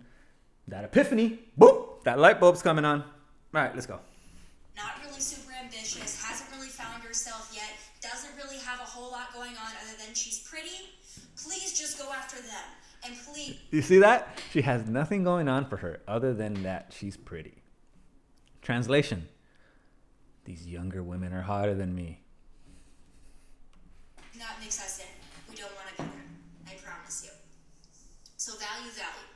that 0.67 0.83
epiphany, 0.83 1.39
boop, 1.59 2.03
that 2.03 2.19
light 2.19 2.39
bulb's 2.39 2.61
coming 2.61 2.85
on. 2.85 3.01
All 3.01 3.07
right, 3.53 3.73
let's 3.73 3.87
go. 3.87 3.99
not 4.75 4.91
really 5.03 5.19
super 5.19 5.51
ambitious, 5.61 6.23
hasn't 6.23 6.49
really 6.55 6.69
found 6.69 7.03
herself 7.03 7.51
yet, 7.53 7.69
doesn't 8.01 8.35
really 8.37 8.59
have 8.59 8.79
a 8.79 8.83
whole 8.83 9.11
lot 9.11 9.33
going 9.33 9.51
on 9.51 9.71
other 9.83 9.97
than 10.03 10.13
she's 10.15 10.39
pretty, 10.39 10.89
please 11.43 11.77
just 11.77 11.97
go 11.99 12.11
after 12.11 12.37
them. 12.37 12.69
And 13.05 13.15
please, 13.25 13.55
You 13.71 13.81
see 13.81 13.99
that? 13.99 14.41
She 14.51 14.61
has 14.61 14.85
nothing 14.85 15.23
going 15.23 15.47
on 15.47 15.65
for 15.65 15.77
her 15.77 16.01
other 16.07 16.33
than 16.33 16.63
that 16.63 16.93
she's 16.95 17.15
pretty. 17.15 17.55
Translation 18.61 19.27
These 20.45 20.65
younger 20.67 21.03
women 21.03 21.33
are 21.33 21.41
hotter 21.41 21.75
than 21.75 21.93
me. 21.93 22.21
not 24.37 24.55
mix 24.63 24.79
us 24.79 24.99
in. 25.03 25.11
We 25.51 25.55
don't 25.59 25.71
want 25.75 25.89
to 25.97 26.03
be 26.03 26.07
there. 26.09 26.71
I 26.71 26.73
promise 26.79 27.23
you. 27.27 27.31
So 28.37 28.53
value, 28.55 28.89
value. 28.95 29.27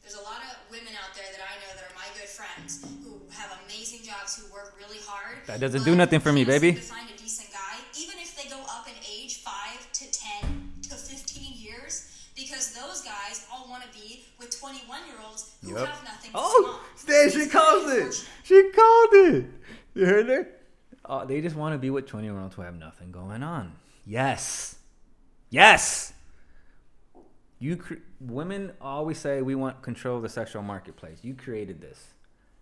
There's 0.00 0.16
a 0.16 0.24
lot 0.24 0.40
of 0.40 0.56
women 0.72 0.96
out 0.96 1.12
there 1.12 1.28
that 1.36 1.44
I 1.44 1.60
know 1.60 1.68
that 1.76 1.84
are 1.84 1.92
my 1.94 2.08
good 2.16 2.28
friends 2.32 2.80
who 3.04 3.20
have 3.36 3.52
amazing 3.68 4.00
jobs, 4.08 4.40
who 4.40 4.50
work 4.50 4.72
really 4.80 4.96
hard. 5.04 5.44
That 5.46 5.60
doesn't 5.60 5.84
do 5.84 5.94
nothing 5.94 6.20
for 6.20 6.32
me, 6.32 6.44
baby. 6.44 6.72
seem 6.72 6.80
To 6.80 6.88
find 6.88 7.08
a 7.12 7.18
decent 7.18 7.52
guy, 7.52 7.76
even 8.00 8.16
if 8.16 8.32
they 8.40 8.48
go 8.48 8.56
up 8.72 8.88
in 8.88 8.96
age 9.04 9.42
five 9.44 9.76
to 10.00 10.04
ten 10.10 10.72
to 10.88 10.94
fifteen 10.96 11.52
years, 11.60 12.08
because 12.34 12.72
those 12.72 13.02
guys 13.02 13.44
all 13.52 13.68
want 13.68 13.82
to 13.84 13.90
be 13.92 14.24
with 14.38 14.48
21 14.58 14.80
year 15.12 15.16
olds 15.28 15.52
who 15.60 15.76
Yep. 15.76 15.86
have 15.92 16.04
nothing 16.04 16.32
going 16.32 16.44
Oh, 16.48 16.80
on. 16.80 17.06
there 17.06 17.28
she 17.30 17.46
called 17.48 17.90
it. 17.90 18.14
She 18.44 18.70
called 18.70 19.12
it. 19.12 19.44
You 19.98 20.06
heard 20.06 20.28
her? 20.28 20.46
Oh, 21.04 21.26
they 21.26 21.40
just 21.40 21.56
want 21.56 21.74
to 21.74 21.78
be 21.78 21.90
with 21.90 22.06
20 22.06 22.24
year 22.24 22.38
olds 22.38 22.54
who 22.54 22.62
have 22.62 22.78
nothing 22.78 23.10
going 23.10 23.42
on. 23.42 23.72
Yes. 24.06 24.76
Yes. 25.50 26.12
You 27.58 27.76
cre- 27.76 27.94
women 28.20 28.74
always 28.80 29.18
say 29.18 29.42
we 29.42 29.56
want 29.56 29.82
control 29.82 30.18
of 30.18 30.22
the 30.22 30.28
sexual 30.28 30.62
marketplace. 30.62 31.18
You 31.22 31.34
created 31.34 31.80
this, 31.80 32.14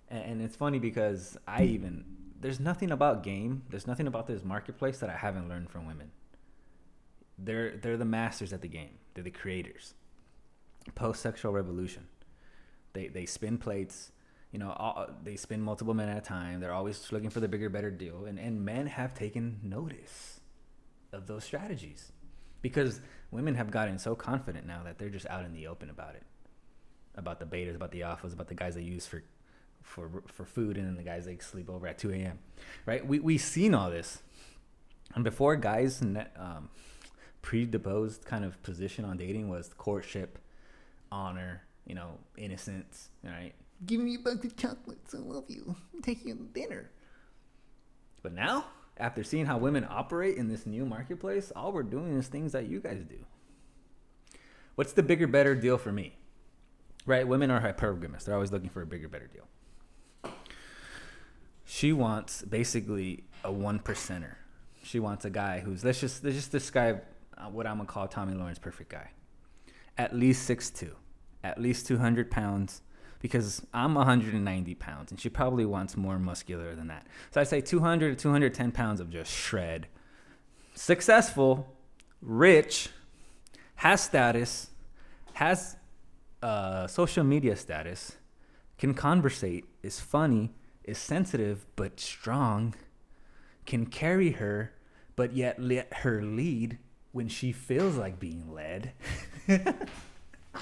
and, 0.09 0.25
and 0.25 0.41
it's 0.41 0.57
funny 0.57 0.79
because 0.79 1.37
I 1.47 1.65
even 1.65 2.07
there's 2.41 2.59
nothing 2.59 2.91
about 2.91 3.23
game. 3.23 3.65
There's 3.69 3.87
nothing 3.87 4.07
about 4.07 4.27
this 4.27 4.43
marketplace 4.43 4.97
that 5.01 5.11
I 5.11 5.17
haven't 5.17 5.47
learned 5.47 5.69
from 5.69 5.87
women. 5.87 6.13
They're 7.37 7.77
they're 7.77 7.99
the 7.99 8.07
masters 8.07 8.55
at 8.55 8.63
the 8.63 8.69
game. 8.69 8.97
They're 9.13 9.25
the 9.25 9.31
creators. 9.31 9.93
Post 10.95 11.21
sexual 11.21 11.53
revolution. 11.53 12.07
They 12.95 13.09
they 13.09 13.27
spin 13.27 13.59
plates. 13.59 14.11
You 14.57 14.61
know, 14.61 14.71
all, 14.71 15.11
they 15.23 15.37
spend 15.37 15.63
multiple 15.63 15.93
men 15.93 16.09
at 16.09 16.17
a 16.17 16.21
time. 16.23 16.61
They're 16.61 16.73
always 16.73 17.13
looking 17.13 17.29
for 17.29 17.41
the 17.41 17.47
bigger, 17.47 17.69
better 17.69 17.91
deal, 17.91 18.25
and 18.25 18.39
and 18.39 18.65
men 18.65 18.87
have 18.87 19.13
taken 19.13 19.61
notice 19.63 20.41
of 21.13 21.27
those 21.27 21.45
strategies 21.45 22.11
because 22.63 23.03
women 23.31 23.55
have 23.57 23.71
gotten 23.71 23.99
so 23.99 24.15
confident 24.15 24.67
now 24.67 24.83
that 24.85 24.97
they're 24.97 25.11
just 25.11 25.27
out 25.27 25.45
in 25.45 25.53
the 25.53 25.67
open 25.67 25.91
about 25.91 26.15
it, 26.15 26.23
about 27.17 27.39
the 27.39 27.45
betas, 27.45 27.77
about 27.77 27.91
the 27.91 28.01
alphas, 28.01 28.33
about 28.33 28.49
the 28.49 28.55
guys 28.55 28.77
they 28.77 28.81
use 28.81 29.05
for 29.05 29.23
for 29.83 30.23
for 30.27 30.47
food, 30.47 30.79
and 30.79 30.87
then 30.87 30.97
the 30.97 31.03
guys 31.03 31.27
they 31.27 31.37
sleep 31.37 31.69
over 31.69 31.87
at 31.87 31.99
2 31.99 32.13
a.m. 32.13 32.39
Right? 32.87 33.07
We 33.07 33.19
we've 33.19 33.43
seen 33.43 33.75
all 33.75 33.91
this, 33.91 34.23
and 35.15 35.23
before 35.23 35.57
guys 35.57 36.01
um, 36.01 36.71
predisposed 37.43 38.25
kind 38.25 38.43
of 38.43 38.63
position 38.63 39.05
on 39.05 39.19
dating 39.19 39.51
was 39.51 39.75
courtship, 39.77 40.39
honor, 41.13 41.61
you 41.85 41.95
know, 41.95 42.13
innocence, 42.39 43.11
right? 43.23 43.53
Give 43.85 44.01
me 44.01 44.15
a 44.15 44.19
bunch 44.19 44.45
of 44.45 44.57
chocolates, 44.57 45.15
I 45.15 45.19
love 45.19 45.45
you. 45.49 45.77
I'm 45.95 46.03
taking 46.03 46.29
you 46.29 46.35
to 46.37 46.43
dinner. 46.43 46.91
But 48.23 48.33
now 48.33 48.65
after 48.99 49.23
seeing 49.23 49.47
how 49.47 49.59
women 49.59 49.87
operate 49.89 50.37
in 50.37 50.49
this 50.49 50.67
new 50.67 50.87
marketplace, 50.87 51.53
all 51.55 51.73
we're 51.73 51.83
doing 51.83 52.17
is 52.17 52.29
things 52.29 52.53
that 52.53 52.67
you 52.67 52.81
guys 52.81 53.05
do. 53.09 53.19
What's 54.75 54.93
the 54.93 55.03
bigger, 55.03 55.27
better 55.27 55.55
deal 55.55 55.79
for 55.79 55.93
me? 55.93 56.17
Right? 57.05 57.27
Women 57.27 57.51
are 57.51 57.61
hypergamous. 57.61 58.25
They're 58.25 58.35
always 58.35 58.53
looking 58.53 58.71
for 58.71 58.83
a 58.83 58.87
bigger, 58.87 59.09
better 59.09 59.29
deal. 59.29 59.47
She 61.65 61.93
wants 61.93 62.43
basically 62.43 63.25
a 63.45 63.53
one 63.53 63.81
percenter. 63.81 64.37
She 64.83 65.01
wants 65.01 65.25
a 65.25 65.31
guy 65.31 65.61
who's 65.61 65.85
let's 65.85 66.01
just 66.01 66.23
let's 66.23 66.37
just 66.37 66.53
describe 66.53 67.03
uh, 67.37 67.47
what 67.47 67.67
I'm 67.67 67.79
gonna 67.79 67.89
call 67.89 68.07
Tomi 68.07 68.35
Lahren's 68.35 68.61
perfect 68.61 68.91
guy. 68.91 69.11
At 69.99 70.15
least 70.15 70.45
six 70.45 70.71
two, 70.71 70.95
at 71.43 71.61
least 71.61 71.87
two 71.87 71.99
hundred 71.99 72.31
pounds, 72.31 72.83
because 73.21 73.65
I'm 73.73 73.95
190 73.95 74.75
pounds 74.75 75.11
and 75.11 75.21
she 75.21 75.29
probably 75.29 75.65
wants 75.65 75.97
more 75.97 76.19
muscular 76.19 76.75
than 76.75 76.89
that. 76.89 77.07
So 77.31 77.41
I 77.41 77.45
say 77.45 77.61
200 77.61 78.17
to 78.17 78.23
210 78.23 78.73
pounds 78.73 79.01
of 79.01 79.11
just 79.11 79.33
shred. 79.33 79.89
Successful, 80.75 81.75
rich, 82.21 82.91
has 83.77 84.01
status, 84.03 84.71
has 85.35 85.77
uh, 86.43 86.87
social 86.87 87.25
media 87.25 87.57
status, 87.57 88.17
can 88.79 88.95
conversate, 88.95 89.65
is 89.83 90.01
funny, 90.01 90.53
is 90.85 90.99
sensitive 90.99 91.67
but 91.77 91.99
strong, 91.99 92.75
can 93.65 93.87
carry 93.87 94.33
her, 94.33 94.73
but 95.17 95.33
yet 95.35 95.61
let 95.61 95.93
her 95.93 96.23
lead 96.23 96.79
when 97.13 97.29
she 97.29 97.53
feels 97.53 97.97
like 97.97 98.21
being 98.21 98.53
led. 98.53 98.93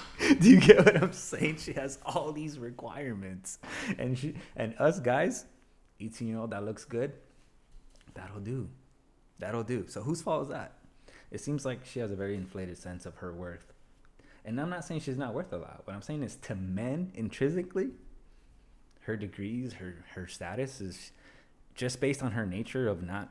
Do 0.41 0.51
you 0.51 0.61
get 0.61 0.85
what 0.85 0.97
I'm 1.03 1.13
saying? 1.13 1.59
She 1.59 1.73
has 1.75 1.99
all 2.05 2.33
these 2.33 2.59
requirements, 2.59 3.59
and 3.99 4.19
she 4.19 4.35
and 4.57 4.75
us 4.79 5.01
guys, 5.01 5.47
18 6.01 6.29
year 6.29 6.39
old 6.39 6.51
that 6.51 6.65
looks 6.65 6.85
good, 6.85 7.13
that'll 8.15 8.41
do, 8.41 8.69
that'll 9.39 9.63
do. 9.63 9.87
So 9.89 10.03
whose 10.03 10.23
fault 10.23 10.45
is 10.45 10.49
that? 10.49 10.79
It 11.31 11.41
seems 11.41 11.65
like 11.65 11.85
she 11.85 12.01
has 12.01 12.11
a 12.11 12.17
very 12.17 12.37
inflated 12.37 12.79
sense 12.79 13.07
of 13.07 13.17
her 13.17 13.33
worth, 13.33 13.73
and 14.45 14.61
I'm 14.61 14.71
not 14.71 14.85
saying 14.85 15.01
she's 15.01 15.19
not 15.19 15.35
worth 15.35 15.53
a 15.53 15.59
lot. 15.59 15.83
What 15.85 15.95
I'm 15.95 16.03
saying 16.03 16.23
is 16.23 16.37
to 16.37 16.55
men 16.55 17.13
intrinsically, 17.15 17.91
her 19.01 19.17
degrees, 19.17 19.75
her 19.75 20.05
her 20.15 20.27
status 20.27 20.81
is 20.81 21.13
just 21.75 22.01
based 22.01 22.23
on 22.23 22.33
her 22.33 22.47
nature 22.47 22.89
of 22.89 23.03
not 23.03 23.31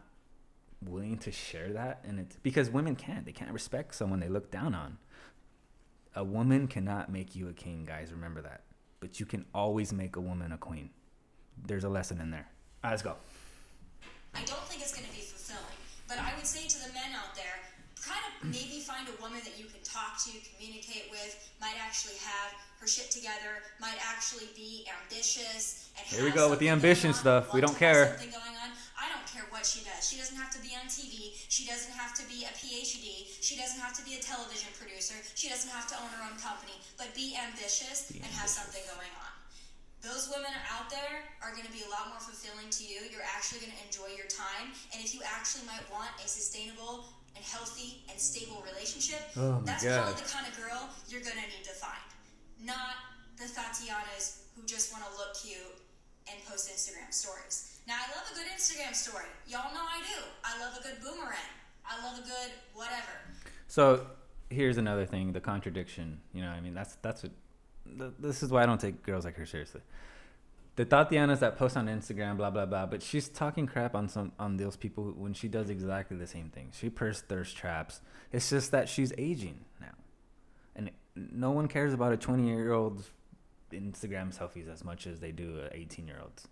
willing 0.89 1.17
to 1.17 1.31
share 1.31 1.71
that 1.71 2.03
and 2.05 2.19
it's 2.19 2.35
because 2.37 2.69
women 2.69 2.95
can't 2.95 3.25
they 3.25 3.31
can't 3.31 3.51
respect 3.51 3.95
someone 3.95 4.19
they 4.19 4.27
look 4.27 4.51
down 4.51 4.75
on 4.75 4.97
a 6.15 6.23
woman 6.23 6.67
cannot 6.67 7.11
make 7.11 7.35
you 7.35 7.49
a 7.49 7.53
king, 7.53 7.85
guys. 7.85 8.11
Remember 8.11 8.41
that. 8.41 8.61
But 8.99 9.19
you 9.19 9.25
can 9.25 9.45
always 9.53 9.91
make 9.91 10.15
a 10.15 10.21
woman 10.21 10.51
a 10.51 10.57
queen. 10.57 10.89
There's 11.65 11.83
a 11.83 11.89
lesson 11.89 12.21
in 12.21 12.31
there. 12.31 12.47
All 12.83 12.89
right, 12.89 12.91
let's 12.91 13.01
go. 13.01 13.15
I 14.35 14.43
don't 14.45 14.63
think 14.65 14.81
it's 14.81 14.93
going 14.93 15.07
to 15.07 15.13
be 15.13 15.21
fulfilling, 15.21 15.77
but 16.07 16.17
I 16.17 16.33
would 16.35 16.47
say 16.47 16.67
to 16.67 16.87
the 16.87 16.93
men 16.93 17.13
out 17.13 17.35
there, 17.35 17.61
kind 18.01 18.19
of 18.19 18.49
maybe 18.49 18.81
find 18.81 19.07
a 19.07 19.21
woman 19.21 19.39
that 19.45 19.57
you 19.57 19.65
can 19.65 19.79
talk 19.83 20.17
to, 20.25 20.31
communicate 20.55 21.07
with, 21.11 21.37
might 21.61 21.75
actually 21.79 22.17
have 22.25 22.51
her 22.79 22.87
shit 22.87 23.11
together, 23.11 23.63
might 23.79 23.95
actually 24.01 24.49
be 24.55 24.85
ambitious. 24.89 25.91
And 25.97 26.05
Here 26.07 26.25
we 26.25 26.31
go 26.31 26.49
with 26.49 26.59
the 26.59 26.69
ambition 26.69 27.13
stuff. 27.13 27.53
We 27.53 27.61
don't 27.61 27.77
care. 27.77 28.17
Something 28.17 28.31
going 28.31 28.57
on 28.59 28.75
care 29.33 29.49
what 29.49 29.65
she 29.65 29.81
does. 29.81 30.05
She 30.05 30.15
doesn't 30.15 30.37
have 30.37 30.53
to 30.53 30.61
be 30.61 30.77
on 30.77 30.85
TV. 30.85 31.33
She 31.49 31.65
doesn't 31.65 31.91
have 31.97 32.13
to 32.13 32.23
be 32.29 32.45
a 32.45 32.53
PhD. 32.53 33.25
She 33.41 33.57
doesn't 33.57 33.81
have 33.81 33.97
to 33.97 34.03
be 34.05 34.13
a 34.13 34.21
television 34.21 34.69
producer. 34.77 35.17
She 35.33 35.49
doesn't 35.49 35.73
have 35.73 35.89
to 35.89 35.95
own 35.97 36.09
her 36.13 36.21
own 36.29 36.37
company. 36.37 36.77
But 37.01 37.17
be 37.17 37.33
ambitious 37.33 38.13
be 38.13 38.21
and 38.21 38.29
have 38.37 38.45
something 38.45 38.85
going 38.85 39.09
on. 39.17 39.33
Those 40.05 40.29
women 40.29 40.51
out 40.69 40.91
there 40.91 41.25
are 41.41 41.55
going 41.55 41.65
to 41.65 41.71
be 41.73 41.81
a 41.87 41.89
lot 41.89 42.11
more 42.13 42.21
fulfilling 42.21 42.69
to 42.69 42.83
you. 42.83 43.07
You're 43.09 43.25
actually 43.25 43.65
going 43.65 43.73
to 43.73 43.81
enjoy 43.87 44.13
your 44.13 44.27
time. 44.29 44.75
And 44.93 44.99
if 45.01 45.15
you 45.15 45.23
actually 45.25 45.65
might 45.65 45.83
want 45.89 46.11
a 46.19 46.27
sustainable 46.27 47.09
and 47.33 47.41
healthy 47.41 48.03
and 48.11 48.19
stable 48.19 48.61
relationship, 48.67 49.23
oh 49.39 49.63
that's 49.65 49.81
God. 49.81 50.13
probably 50.13 50.19
the 50.21 50.29
kind 50.29 50.45
of 50.45 50.53
girl 50.59 50.91
you're 51.07 51.23
going 51.23 51.39
to 51.39 51.47
need 51.49 51.65
to 51.65 51.73
find. 51.73 52.03
Not 52.61 52.99
the 53.39 53.47
Tatianas 53.47 54.43
who 54.53 54.67
just 54.67 54.91
want 54.91 55.07
to 55.07 55.11
look 55.17 55.33
cute 55.39 55.81
and 56.27 56.37
post 56.45 56.69
Instagram 56.69 57.09
stories. 57.09 57.72
Now, 57.87 57.95
I 57.95 58.15
love 58.15 58.29
a 58.31 58.35
good 58.35 58.47
Instagram 58.47 58.95
story. 58.95 59.25
Y'all 59.47 59.73
know 59.73 59.81
I 59.81 59.99
do. 59.99 60.23
I 60.43 60.59
love 60.59 60.77
a 60.79 60.83
good 60.83 61.01
boomerang. 61.01 61.51
I 61.85 62.01
love 62.05 62.19
a 62.19 62.21
good 62.21 62.51
whatever. 62.73 63.11
So 63.67 64.07
here's 64.49 64.77
another 64.77 65.05
thing: 65.05 65.33
the 65.33 65.41
contradiction. 65.41 66.19
You 66.33 66.41
know, 66.41 66.49
I 66.49 66.61
mean, 66.61 66.73
that's 66.73 66.95
that's 67.01 67.23
what. 67.23 67.31
This 68.19 68.41
is 68.41 68.49
why 68.49 68.63
I 68.63 68.65
don't 68.65 68.79
take 68.79 69.03
girls 69.03 69.25
like 69.25 69.35
her 69.35 69.45
seriously. 69.45 69.81
The 70.75 70.85
Tatianas 70.85 71.39
that 71.39 71.57
post 71.57 71.75
on 71.75 71.87
Instagram, 71.87 72.37
blah 72.37 72.49
blah 72.49 72.65
blah, 72.65 72.85
but 72.85 73.03
she's 73.03 73.27
talking 73.27 73.67
crap 73.67 73.93
on 73.93 74.07
some 74.07 74.31
on 74.39 74.57
those 74.57 74.75
people 74.77 75.13
when 75.17 75.33
she 75.33 75.47
does 75.47 75.69
exactly 75.69 76.17
the 76.17 76.25
same 76.25 76.49
thing. 76.49 76.69
She 76.71 76.89
purse 76.89 77.21
thirst 77.21 77.57
traps. 77.57 77.99
It's 78.31 78.49
just 78.49 78.71
that 78.71 78.87
she's 78.87 79.11
aging 79.17 79.59
now, 79.81 79.93
and 80.75 80.89
no 81.15 81.51
one 81.51 81.67
cares 81.67 81.93
about 81.93 82.13
a 82.13 82.17
20 82.17 82.47
year 82.47 82.71
old's 82.71 83.11
Instagram 83.71 84.35
selfies 84.35 84.71
as 84.71 84.83
much 84.83 85.05
as 85.05 85.19
they 85.19 85.31
do 85.31 85.59
a 85.59 85.75
18 85.75 86.07
year 86.07 86.19
old's 86.21 86.47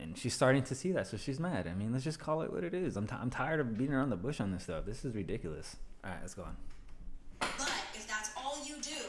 and 0.00 0.16
she's 0.16 0.34
starting 0.34 0.62
to 0.64 0.74
see 0.74 0.92
that, 0.92 1.06
so 1.06 1.16
she's 1.16 1.38
mad. 1.38 1.66
I 1.66 1.74
mean, 1.74 1.92
let's 1.92 2.04
just 2.04 2.18
call 2.18 2.42
it 2.42 2.52
what 2.52 2.64
it 2.64 2.74
is. 2.74 2.96
I'm, 2.96 3.06
t- 3.06 3.16
I'm 3.20 3.30
tired 3.30 3.60
of 3.60 3.76
beating 3.76 3.94
around 3.94 4.10
the 4.10 4.16
bush 4.16 4.40
on 4.40 4.50
this 4.50 4.64
stuff. 4.64 4.84
This 4.86 5.04
is 5.04 5.14
ridiculous. 5.14 5.76
All 6.02 6.10
right, 6.10 6.18
let's 6.20 6.34
go 6.34 6.42
on. 6.42 6.56
But 7.40 7.72
if 7.94 8.06
that's 8.08 8.30
all 8.36 8.58
you 8.66 8.76
do, 8.80 9.02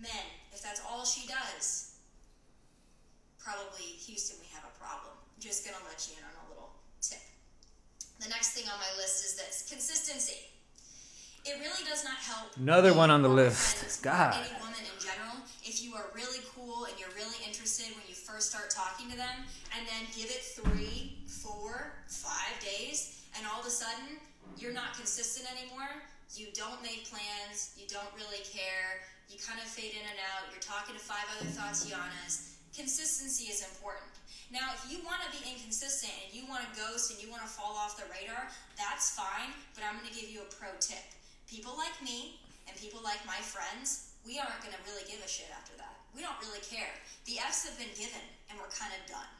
men, 0.00 0.24
if 0.52 0.62
that's 0.62 0.80
all 0.90 1.04
she 1.04 1.28
does, 1.28 1.96
probably 3.38 3.84
Houston, 3.84 4.38
we 4.40 4.46
have 4.54 4.64
a 4.64 4.78
problem. 4.78 5.12
just 5.38 5.64
gonna 5.66 5.76
let 5.86 6.00
you 6.08 6.16
in 6.16 6.24
on 6.24 6.46
a 6.46 6.48
little 6.48 6.72
tip. 7.00 7.20
The 8.20 8.28
next 8.28 8.52
thing 8.52 8.64
on 8.64 8.78
my 8.78 8.96
list 8.96 9.24
is 9.24 9.36
this 9.36 9.68
consistency. 9.68 10.53
It 11.44 11.60
really 11.60 11.84
does 11.84 12.04
not 12.04 12.16
help. 12.16 12.56
Another 12.56 12.94
one 12.96 13.10
on 13.10 13.20
the 13.20 13.28
list. 13.28 14.02
God. 14.02 14.32
Any 14.32 14.48
woman 14.56 14.80
in 14.80 14.96
general, 14.96 15.36
if 15.60 15.84
you 15.84 15.92
are 15.92 16.08
really 16.16 16.40
cool 16.56 16.88
and 16.88 16.96
you're 16.96 17.12
really 17.12 17.36
interested 17.44 17.92
when 17.92 18.04
you 18.08 18.16
first 18.16 18.48
start 18.48 18.72
talking 18.72 19.12
to 19.12 19.16
them, 19.16 19.44
and 19.76 19.84
then 19.84 20.08
give 20.16 20.32
it 20.32 20.40
three, 20.40 21.20
four, 21.28 22.00
five 22.08 22.56
days, 22.64 23.28
and 23.36 23.44
all 23.44 23.60
of 23.60 23.66
a 23.66 23.70
sudden 23.70 24.16
you're 24.56 24.72
not 24.72 24.96
consistent 24.96 25.44
anymore. 25.52 25.92
You 26.32 26.48
don't 26.56 26.80
make 26.80 27.04
plans. 27.12 27.76
You 27.76 27.84
don't 27.92 28.08
really 28.16 28.40
care. 28.48 29.04
You 29.28 29.36
kind 29.36 29.60
of 29.60 29.68
fade 29.68 29.92
in 29.92 30.04
and 30.08 30.20
out. 30.32 30.48
You're 30.48 30.64
talking 30.64 30.96
to 30.96 31.02
five 31.02 31.28
other 31.36 31.52
Tatianas. 31.52 32.56
Consistency 32.72 33.52
is 33.52 33.60
important. 33.60 34.16
Now, 34.48 34.72
if 34.72 34.88
you 34.88 35.04
want 35.04 35.20
to 35.22 35.30
be 35.30 35.44
inconsistent 35.44 36.12
and 36.24 36.32
you 36.32 36.48
want 36.48 36.64
to 36.64 36.70
ghost 36.72 37.12
and 37.12 37.20
you 37.20 37.28
want 37.28 37.42
to 37.44 37.50
fall 37.52 37.76
off 37.76 38.00
the 38.00 38.08
radar, 38.08 38.48
that's 38.80 39.12
fine, 39.12 39.52
but 39.76 39.84
I'm 39.84 40.00
going 40.00 40.08
to 40.08 40.16
give 40.16 40.32
you 40.32 40.40
a 40.40 40.50
pro 40.50 40.72
tip 40.80 41.04
people 41.54 41.78
like 41.78 41.94
me 42.02 42.42
and 42.66 42.74
people 42.74 42.98
like 43.06 43.22
my 43.26 43.38
friends, 43.38 44.10
we 44.26 44.42
aren't 44.42 44.58
going 44.58 44.74
to 44.74 44.82
really 44.90 45.06
give 45.06 45.22
a 45.22 45.30
shit 45.30 45.46
after 45.54 45.78
that. 45.78 45.94
We 46.10 46.22
don't 46.22 46.34
really 46.42 46.62
care. 46.66 46.90
The 47.30 47.38
F's 47.38 47.62
have 47.70 47.78
been 47.78 47.94
given, 47.94 48.22
and 48.50 48.58
we're 48.58 48.74
kind 48.74 48.90
of 48.90 49.06
done. 49.06 49.30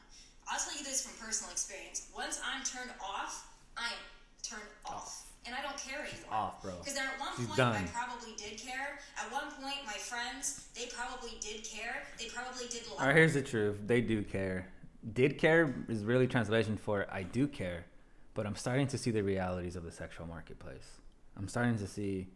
I'll 0.47 0.59
tell 0.59 0.77
you 0.77 0.83
this 0.87 1.03
from 1.03 1.19
personal 1.19 1.51
experience. 1.51 2.07
Once 2.15 2.39
I'm 2.39 2.63
turned 2.63 2.95
off, 3.03 3.51
I 3.75 3.91
am 3.91 4.03
turned 4.43 4.71
off. 4.85 5.27
And 5.45 5.53
I 5.53 5.61
don't 5.61 5.77
care 5.77 6.01
anymore. 6.01 6.31
Off, 6.31 6.63
bro. 6.63 6.73
Because 6.79 6.97
at 6.97 7.19
one 7.19 7.35
She's 7.37 7.45
point, 7.45 7.57
done. 7.57 7.75
I 7.75 7.85
probably 7.91 8.33
did 8.35 8.57
care. 8.57 8.97
At 9.19 9.31
one 9.31 9.51
point, 9.61 9.85
my 9.85 9.93
friends, 9.93 10.65
they 10.73 10.87
probably 10.87 11.37
did 11.39 11.63
care. 11.63 12.01
They 12.17 12.29
probably 12.33 12.67
did 12.67 12.87
love 12.87 12.99
All 12.99 13.07
right, 13.07 13.15
here's 13.15 13.35
the 13.35 13.43
truth. 13.43 13.77
They 13.85 14.01
do 14.01 14.23
care. 14.23 14.71
Did 15.13 15.37
care 15.37 15.75
is 15.87 16.03
really 16.03 16.25
translation 16.25 16.77
for 16.77 17.05
I 17.11 17.21
do 17.23 17.47
care, 17.47 17.85
but 18.33 18.47
I'm 18.47 18.55
starting 18.55 18.87
to 18.87 18.97
see 18.97 19.11
the 19.11 19.21
realities 19.21 19.75
of 19.75 19.83
the 19.83 19.91
sexual 19.91 20.25
marketplace. 20.25 20.99
I'm 21.37 21.47
starting 21.47 21.77
to 21.77 21.87
see 21.87 22.27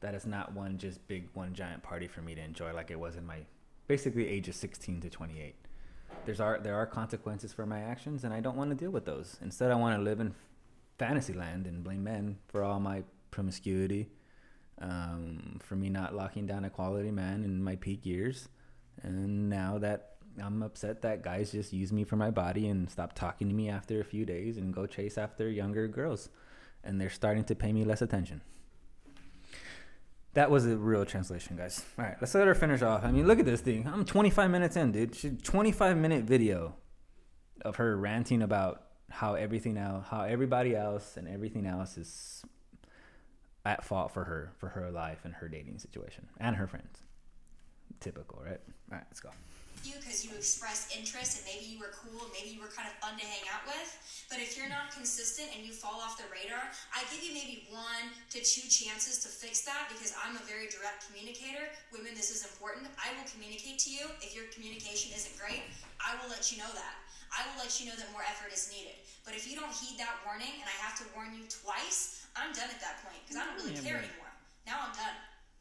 that 0.00 0.14
it's 0.14 0.26
not 0.26 0.52
one 0.52 0.78
just 0.78 1.06
big 1.08 1.28
one 1.34 1.54
giant 1.54 1.82
party 1.82 2.06
for 2.06 2.20
me 2.20 2.34
to 2.34 2.40
enjoy 2.40 2.72
like 2.72 2.90
it 2.90 2.98
was 2.98 3.16
in 3.16 3.26
my 3.26 3.38
basically 3.86 4.28
ages 4.28 4.56
16 4.56 5.00
to 5.00 5.10
28 5.10 5.54
there's 6.24 6.40
are 6.40 6.58
there 6.58 6.74
are 6.74 6.86
consequences 6.86 7.52
for 7.52 7.66
my 7.66 7.80
actions 7.80 8.24
and 8.24 8.32
i 8.34 8.40
don't 8.40 8.56
want 8.56 8.70
to 8.70 8.76
deal 8.76 8.90
with 8.90 9.04
those. 9.04 9.38
Instead 9.42 9.70
i 9.70 9.74
want 9.74 9.96
to 9.96 10.02
live 10.02 10.20
in 10.20 10.34
fantasy 10.98 11.32
land 11.32 11.66
and 11.66 11.84
blame 11.84 12.04
men 12.04 12.36
for 12.48 12.62
all 12.62 12.80
my 12.80 13.02
promiscuity 13.30 14.08
um, 14.80 15.58
for 15.62 15.76
me 15.76 15.88
not 15.88 16.14
locking 16.14 16.46
down 16.46 16.64
a 16.64 16.70
quality 16.70 17.10
man 17.10 17.44
in 17.44 17.62
my 17.62 17.76
peak 17.76 18.04
years. 18.04 18.48
And 19.02 19.48
now 19.48 19.78
that 19.78 20.12
i'm 20.42 20.62
upset 20.62 21.00
that 21.02 21.22
guys 21.22 21.50
just 21.52 21.72
use 21.72 21.92
me 21.92 22.04
for 22.04 22.16
my 22.16 22.30
body 22.30 22.68
and 22.68 22.90
stop 22.90 23.14
talking 23.14 23.48
to 23.48 23.54
me 23.54 23.70
after 23.70 24.00
a 24.00 24.04
few 24.04 24.26
days 24.26 24.58
and 24.58 24.74
go 24.74 24.86
chase 24.86 25.16
after 25.16 25.48
younger 25.48 25.88
girls 25.88 26.28
and 26.86 27.00
they're 27.00 27.10
starting 27.10 27.44
to 27.44 27.54
pay 27.54 27.72
me 27.72 27.84
less 27.84 28.00
attention 28.00 28.40
that 30.36 30.50
was 30.50 30.66
a 30.66 30.76
real 30.76 31.06
translation, 31.06 31.56
guys. 31.56 31.82
All 31.98 32.04
right, 32.04 32.16
let's 32.20 32.34
let 32.34 32.46
her 32.46 32.54
finish 32.54 32.82
off. 32.82 33.04
I 33.04 33.10
mean, 33.10 33.26
look 33.26 33.38
at 33.38 33.46
this 33.46 33.62
thing. 33.62 33.88
I'm 33.90 34.04
25 34.04 34.50
minutes 34.50 34.76
in, 34.76 34.92
dude. 34.92 35.14
She 35.14 35.30
25 35.30 35.96
minute 35.96 36.24
video 36.24 36.74
of 37.62 37.76
her 37.76 37.96
ranting 37.96 38.42
about 38.42 38.82
how 39.08 39.34
everything 39.34 39.78
else, 39.78 40.04
how 40.10 40.24
everybody 40.24 40.76
else 40.76 41.16
and 41.16 41.26
everything 41.26 41.64
else 41.64 41.96
is 41.96 42.44
at 43.64 43.82
fault 43.82 44.12
for 44.12 44.24
her, 44.24 44.52
for 44.58 44.68
her 44.68 44.90
life 44.90 45.20
and 45.24 45.32
her 45.36 45.48
dating 45.48 45.78
situation 45.78 46.28
and 46.38 46.56
her 46.56 46.66
friends. 46.66 46.98
Typical, 48.00 48.42
right? 48.44 48.60
All 48.92 48.98
right, 48.98 49.04
let's 49.08 49.20
go 49.20 49.30
you 49.82 49.98
because 50.00 50.24
you 50.24 50.30
expressed 50.32 50.94
interest 50.94 51.40
and 51.40 51.44
maybe 51.44 51.66
you 51.68 51.78
were 51.82 51.92
cool, 51.92 52.30
maybe 52.32 52.54
you 52.54 52.62
were 52.62 52.72
kind 52.72 52.88
of 52.88 52.94
fun 53.02 53.18
to 53.18 53.26
hang 53.26 53.44
out 53.50 53.66
with. 53.66 53.90
But 54.30 54.38
if 54.40 54.54
you're 54.54 54.70
not 54.70 54.94
consistent 54.94 55.52
and 55.52 55.66
you 55.66 55.74
fall 55.74 55.98
off 55.98 56.16
the 56.16 56.26
radar, 56.32 56.70
I 56.94 57.02
give 57.12 57.20
you 57.20 57.34
maybe 57.34 57.66
one 57.68 58.14
to 58.32 58.38
two 58.40 58.66
chances 58.70 59.20
to 59.26 59.28
fix 59.28 59.66
that 59.66 59.90
because 59.92 60.16
I'm 60.16 60.38
a 60.38 60.44
very 60.46 60.70
direct 60.70 61.06
communicator. 61.10 61.68
Women, 61.90 62.16
this 62.16 62.30
is 62.30 62.46
important. 62.46 62.88
I 62.96 63.12
will 63.18 63.26
communicate 63.28 63.82
to 63.86 63.90
you. 63.90 64.06
If 64.22 64.32
your 64.32 64.48
communication 64.54 65.12
isn't 65.12 65.34
great, 65.36 65.66
I 65.98 66.14
will 66.22 66.30
let 66.30 66.48
you 66.50 66.58
know 66.58 66.70
that. 66.72 66.94
I 67.34 67.42
will 67.50 67.58
let 67.58 67.74
you 67.82 67.90
know 67.90 67.96
that 67.98 68.08
more 68.14 68.22
effort 68.24 68.54
is 68.54 68.70
needed. 68.70 68.96
But 69.26 69.34
if 69.34 69.44
you 69.50 69.58
don't 69.58 69.70
heed 69.74 69.98
that 69.98 70.22
warning 70.22 70.54
and 70.62 70.66
I 70.66 70.76
have 70.80 70.94
to 71.02 71.04
warn 71.12 71.34
you 71.34 71.44
twice, 71.50 72.26
I'm 72.38 72.54
done 72.54 72.70
at 72.70 72.80
that 72.80 73.02
point 73.02 73.18
because 73.26 73.38
I 73.38 73.44
don't 73.44 73.58
really 73.58 73.78
care 73.78 73.98
anymore. 73.98 74.30
Now 74.66 74.86
I'm 74.86 74.94
done. 74.94 75.16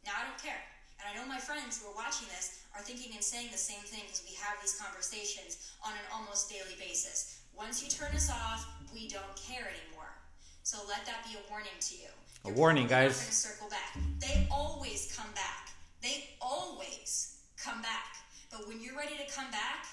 Now 0.05 0.21
I 0.21 0.29
don't 0.29 0.41
care. 0.41 0.61
And 1.01 1.05
I 1.05 1.11
know 1.17 1.27
my 1.27 1.41
friends 1.41 1.81
who 1.81 1.91
are 1.91 1.97
watching 1.97 2.29
this 2.33 2.64
are 2.75 2.83
thinking 2.83 3.15
and 3.15 3.23
saying 3.23 3.47
the 3.51 3.57
same 3.57 3.81
thing 3.87 4.03
because 4.03 4.23
we 4.27 4.35
have 4.35 4.59
these 4.61 4.75
conversations 4.75 5.71
on 5.83 5.93
an 5.93 6.05
almost 6.13 6.49
daily 6.49 6.75
basis. 6.77 7.39
Once 7.55 7.81
you 7.81 7.89
turn 7.89 8.13
us 8.13 8.29
off, 8.29 8.67
we 8.93 9.07
don't 9.07 9.35
care 9.39 9.63
anymore. 9.63 10.11
So 10.63 10.79
let 10.87 11.05
that 11.05 11.23
be 11.23 11.37
a 11.39 11.43
warning 11.49 11.79
to 11.79 11.95
you. 11.95 12.11
A 12.43 12.51
warning, 12.51 12.87
guys. 12.87 13.15
Circle 13.15 13.69
back. 13.69 13.95
They 14.19 14.47
always 14.51 15.15
come 15.15 15.31
back. 15.33 15.71
They 16.01 16.29
always 16.41 17.39
come 17.57 17.81
back. 17.81 18.17
But 18.51 18.67
when 18.67 18.81
you're 18.81 18.97
ready 18.97 19.15
to 19.15 19.33
come 19.33 19.49
back, 19.51 19.87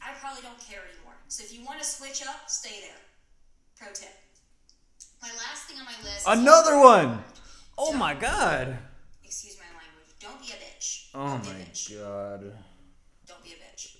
I 0.00 0.12
probably 0.20 0.42
don't 0.42 0.58
care 0.60 0.80
anymore. 0.94 1.14
So 1.28 1.42
if 1.42 1.52
you 1.52 1.64
want 1.64 1.80
to 1.80 1.84
switch 1.84 2.22
up, 2.26 2.48
stay 2.48 2.80
there. 2.82 3.00
Pro 3.78 3.92
tip. 3.92 4.14
My 5.20 5.28
last 5.28 5.66
thing 5.66 5.78
on 5.78 5.86
my 5.86 5.98
list. 6.02 6.26
Another 6.26 6.78
one. 6.78 7.22
Oh 7.76 7.92
my 7.92 8.14
god. 8.14 8.76
Excuse 9.24 9.56
my 9.58 9.66
language. 9.78 10.14
Don't 10.20 10.40
be 10.40 10.52
a 10.52 10.56
bitch. 10.56 10.71
Oh 11.14 11.36
my 11.44 11.66
god. 11.92 12.52
Don't 13.26 13.44
be 13.44 13.52
a 13.52 13.60
bitch. 13.60 13.96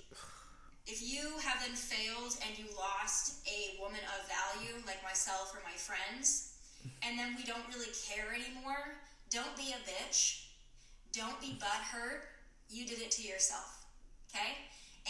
If 0.87 1.03
you 1.03 1.39
have 1.45 1.61
then 1.61 1.77
failed 1.77 2.37
and 2.47 2.59
you 2.59 2.65
lost 2.77 3.47
a 3.47 3.81
woman 3.81 4.01
of 4.17 4.29
value 4.29 4.81
like 4.87 5.03
myself 5.05 5.53
or 5.55 5.61
my 5.63 5.77
friends, 5.77 6.57
and 7.05 7.19
then 7.19 7.37
we 7.37 7.45
don't 7.45 7.63
really 7.69 7.93
care 8.09 8.33
anymore, 8.35 8.97
don't 9.31 9.57
be 9.57 9.73
a 9.77 9.81
bitch. 9.85 10.49
Don't 11.13 11.39
be 11.41 11.59
butthurt. 11.61 12.25
You 12.71 12.87
did 12.87 13.01
it 13.01 13.11
to 13.13 13.23
yourself. 13.23 13.85
Okay? 14.33 14.57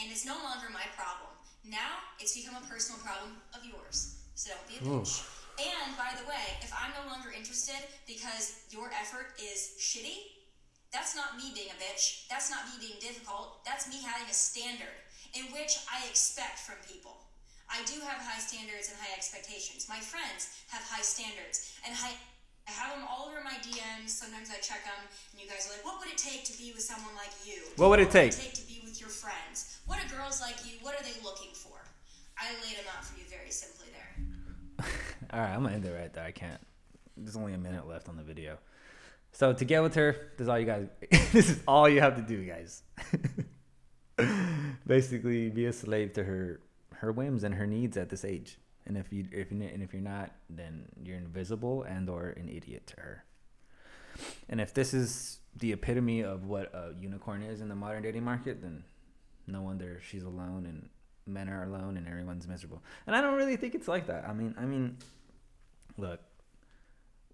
And 0.01 0.11
it's 0.11 0.27
no 0.27 0.35
longer 0.43 0.67
my 0.73 0.85
problem. 0.99 1.31
Now 1.65 2.03
it's 2.19 2.35
become 2.35 2.57
a 2.61 2.67
personal 2.67 3.01
problem 3.01 3.39
of 3.55 3.65
yours. 3.65 4.19
So 4.35 4.51
don't 4.51 4.67
be 4.67 4.77
a 4.77 4.91
bitch. 4.91 5.23
And 5.59 5.97
by 5.97 6.11
the 6.19 6.27
way, 6.27 6.59
if 6.61 6.73
I'm 6.75 6.91
no 6.99 7.11
longer 7.11 7.31
interested 7.31 7.79
because 8.07 8.67
your 8.71 8.91
effort 8.91 9.39
is 9.39 9.79
shitty, 9.79 10.42
that's 10.93 11.17
not 11.17 11.41
me 11.41 11.51
being 11.57 11.73
a 11.73 11.79
bitch. 11.81 12.29
That's 12.29 12.53
not 12.53 12.69
me 12.69 12.77
being 12.79 13.01
difficult. 13.01 13.65
That's 13.65 13.89
me 13.89 14.05
having 14.05 14.29
a 14.29 14.37
standard 14.37 14.93
in 15.33 15.49
which 15.51 15.81
I 15.89 16.05
expect 16.07 16.61
from 16.61 16.77
people. 16.85 17.17
I 17.73 17.81
do 17.89 17.97
have 18.05 18.21
high 18.21 18.39
standards 18.39 18.93
and 18.93 19.01
high 19.01 19.17
expectations. 19.17 19.89
My 19.89 19.97
friends 19.97 20.53
have 20.69 20.85
high 20.85 21.01
standards 21.01 21.73
and 21.89 21.97
high. 21.97 22.13
I 22.69 22.71
have 22.71 22.95
them 22.95 23.09
all 23.09 23.27
over 23.27 23.41
my 23.43 23.57
DMs. 23.65 24.13
Sometimes 24.13 24.53
I 24.53 24.61
check 24.61 24.85
them, 24.85 25.01
and 25.33 25.41
you 25.41 25.49
guys 25.49 25.67
are 25.67 25.73
like, 25.73 25.85
"What 25.85 25.99
would 25.99 26.13
it 26.13 26.21
take 26.21 26.45
to 26.45 26.55
be 26.61 26.71
with 26.71 26.85
someone 26.85 27.17
like 27.17 27.33
you? 27.43 27.65
What 27.81 27.89
would 27.91 27.99
it 27.99 28.13
take? 28.13 28.37
Would 28.37 28.45
it 28.45 28.53
take 28.53 28.61
to 28.61 28.69
be 28.69 28.79
with 28.85 29.01
your 29.01 29.09
friends? 29.09 29.81
What 29.89 29.99
are 29.99 30.09
girls 30.13 30.41
like 30.45 30.61
you? 30.69 30.79
What 30.85 30.95
are 30.95 31.03
they 31.03 31.17
looking 31.25 31.57
for?" 31.57 31.81
I 32.37 32.53
laid 32.61 32.77
them 32.77 32.87
out 32.93 33.05
for 33.05 33.19
you 33.19 33.25
very 33.27 33.51
simply 33.51 33.89
there. 33.97 34.13
all 35.33 35.41
right, 35.41 35.55
I'm 35.55 35.63
gonna 35.65 35.75
end 35.75 35.85
it 35.85 35.93
right 35.93 36.13
there. 36.13 36.25
I 36.25 36.31
can't. 36.31 36.61
There's 37.17 37.37
only 37.37 37.55
a 37.55 37.59
minute 37.59 37.89
left 37.89 38.09
on 38.09 38.17
the 38.17 38.23
video. 38.23 38.59
So 39.33 39.53
to 39.53 39.65
get 39.65 39.83
with 39.83 39.95
her, 39.95 40.15
this 40.37 40.43
is 40.43 40.49
all 40.49 40.59
you 40.59 40.67
guys. 40.67 40.89
this 41.33 41.51
is 41.51 41.63
all 41.67 41.89
you 41.89 42.01
have 42.01 42.17
to 42.17 42.23
do, 42.23 42.45
guys. 42.45 42.83
Basically, 44.87 45.49
be 45.49 45.67
a 45.67 45.73
slave 45.73 46.13
to 46.15 46.25
her 46.25 46.61
her 46.97 47.11
whims 47.11 47.43
and 47.43 47.55
her 47.55 47.67
needs 47.67 47.97
at 47.97 48.11
this 48.11 48.25
age. 48.25 48.59
And 48.87 48.97
if 48.97 49.13
you 49.13 49.27
if 49.33 49.51
and 49.51 49.83
if 49.83 49.93
you're 49.93 50.03
not, 50.03 50.33
then 50.51 50.87
you're 51.03 51.17
invisible 51.17 51.83
and 51.83 52.09
or 52.09 52.29
an 52.29 52.49
idiot 52.49 52.87
to 52.89 53.01
her. 53.01 53.25
And 54.49 54.61
if 54.61 54.75
this 54.75 54.93
is 54.93 55.39
the 55.57 55.73
epitome 55.73 56.21
of 56.21 56.47
what 56.47 56.73
a 56.75 56.93
unicorn 57.01 57.43
is 57.43 57.61
in 57.61 57.69
the 57.69 57.75
modern 57.75 58.03
dating 58.03 58.25
market, 58.25 58.61
then 58.61 58.85
no 59.47 59.63
wonder 59.63 60.01
she's 60.07 60.23
alone 60.23 60.67
and 60.67 60.89
men 61.27 61.49
are 61.49 61.65
alone 61.65 61.97
and 61.97 62.07
everyone's 62.07 62.47
miserable. 62.47 62.83
And 63.07 63.17
I 63.17 63.21
don't 63.21 63.35
really 63.35 63.57
think 63.57 63.75
it's 63.75 63.89
like 63.89 64.07
that. 64.09 64.29
I 64.29 64.35
mean, 64.35 64.55
I 64.59 64.67
mean, 64.67 64.99
look, 65.97 66.21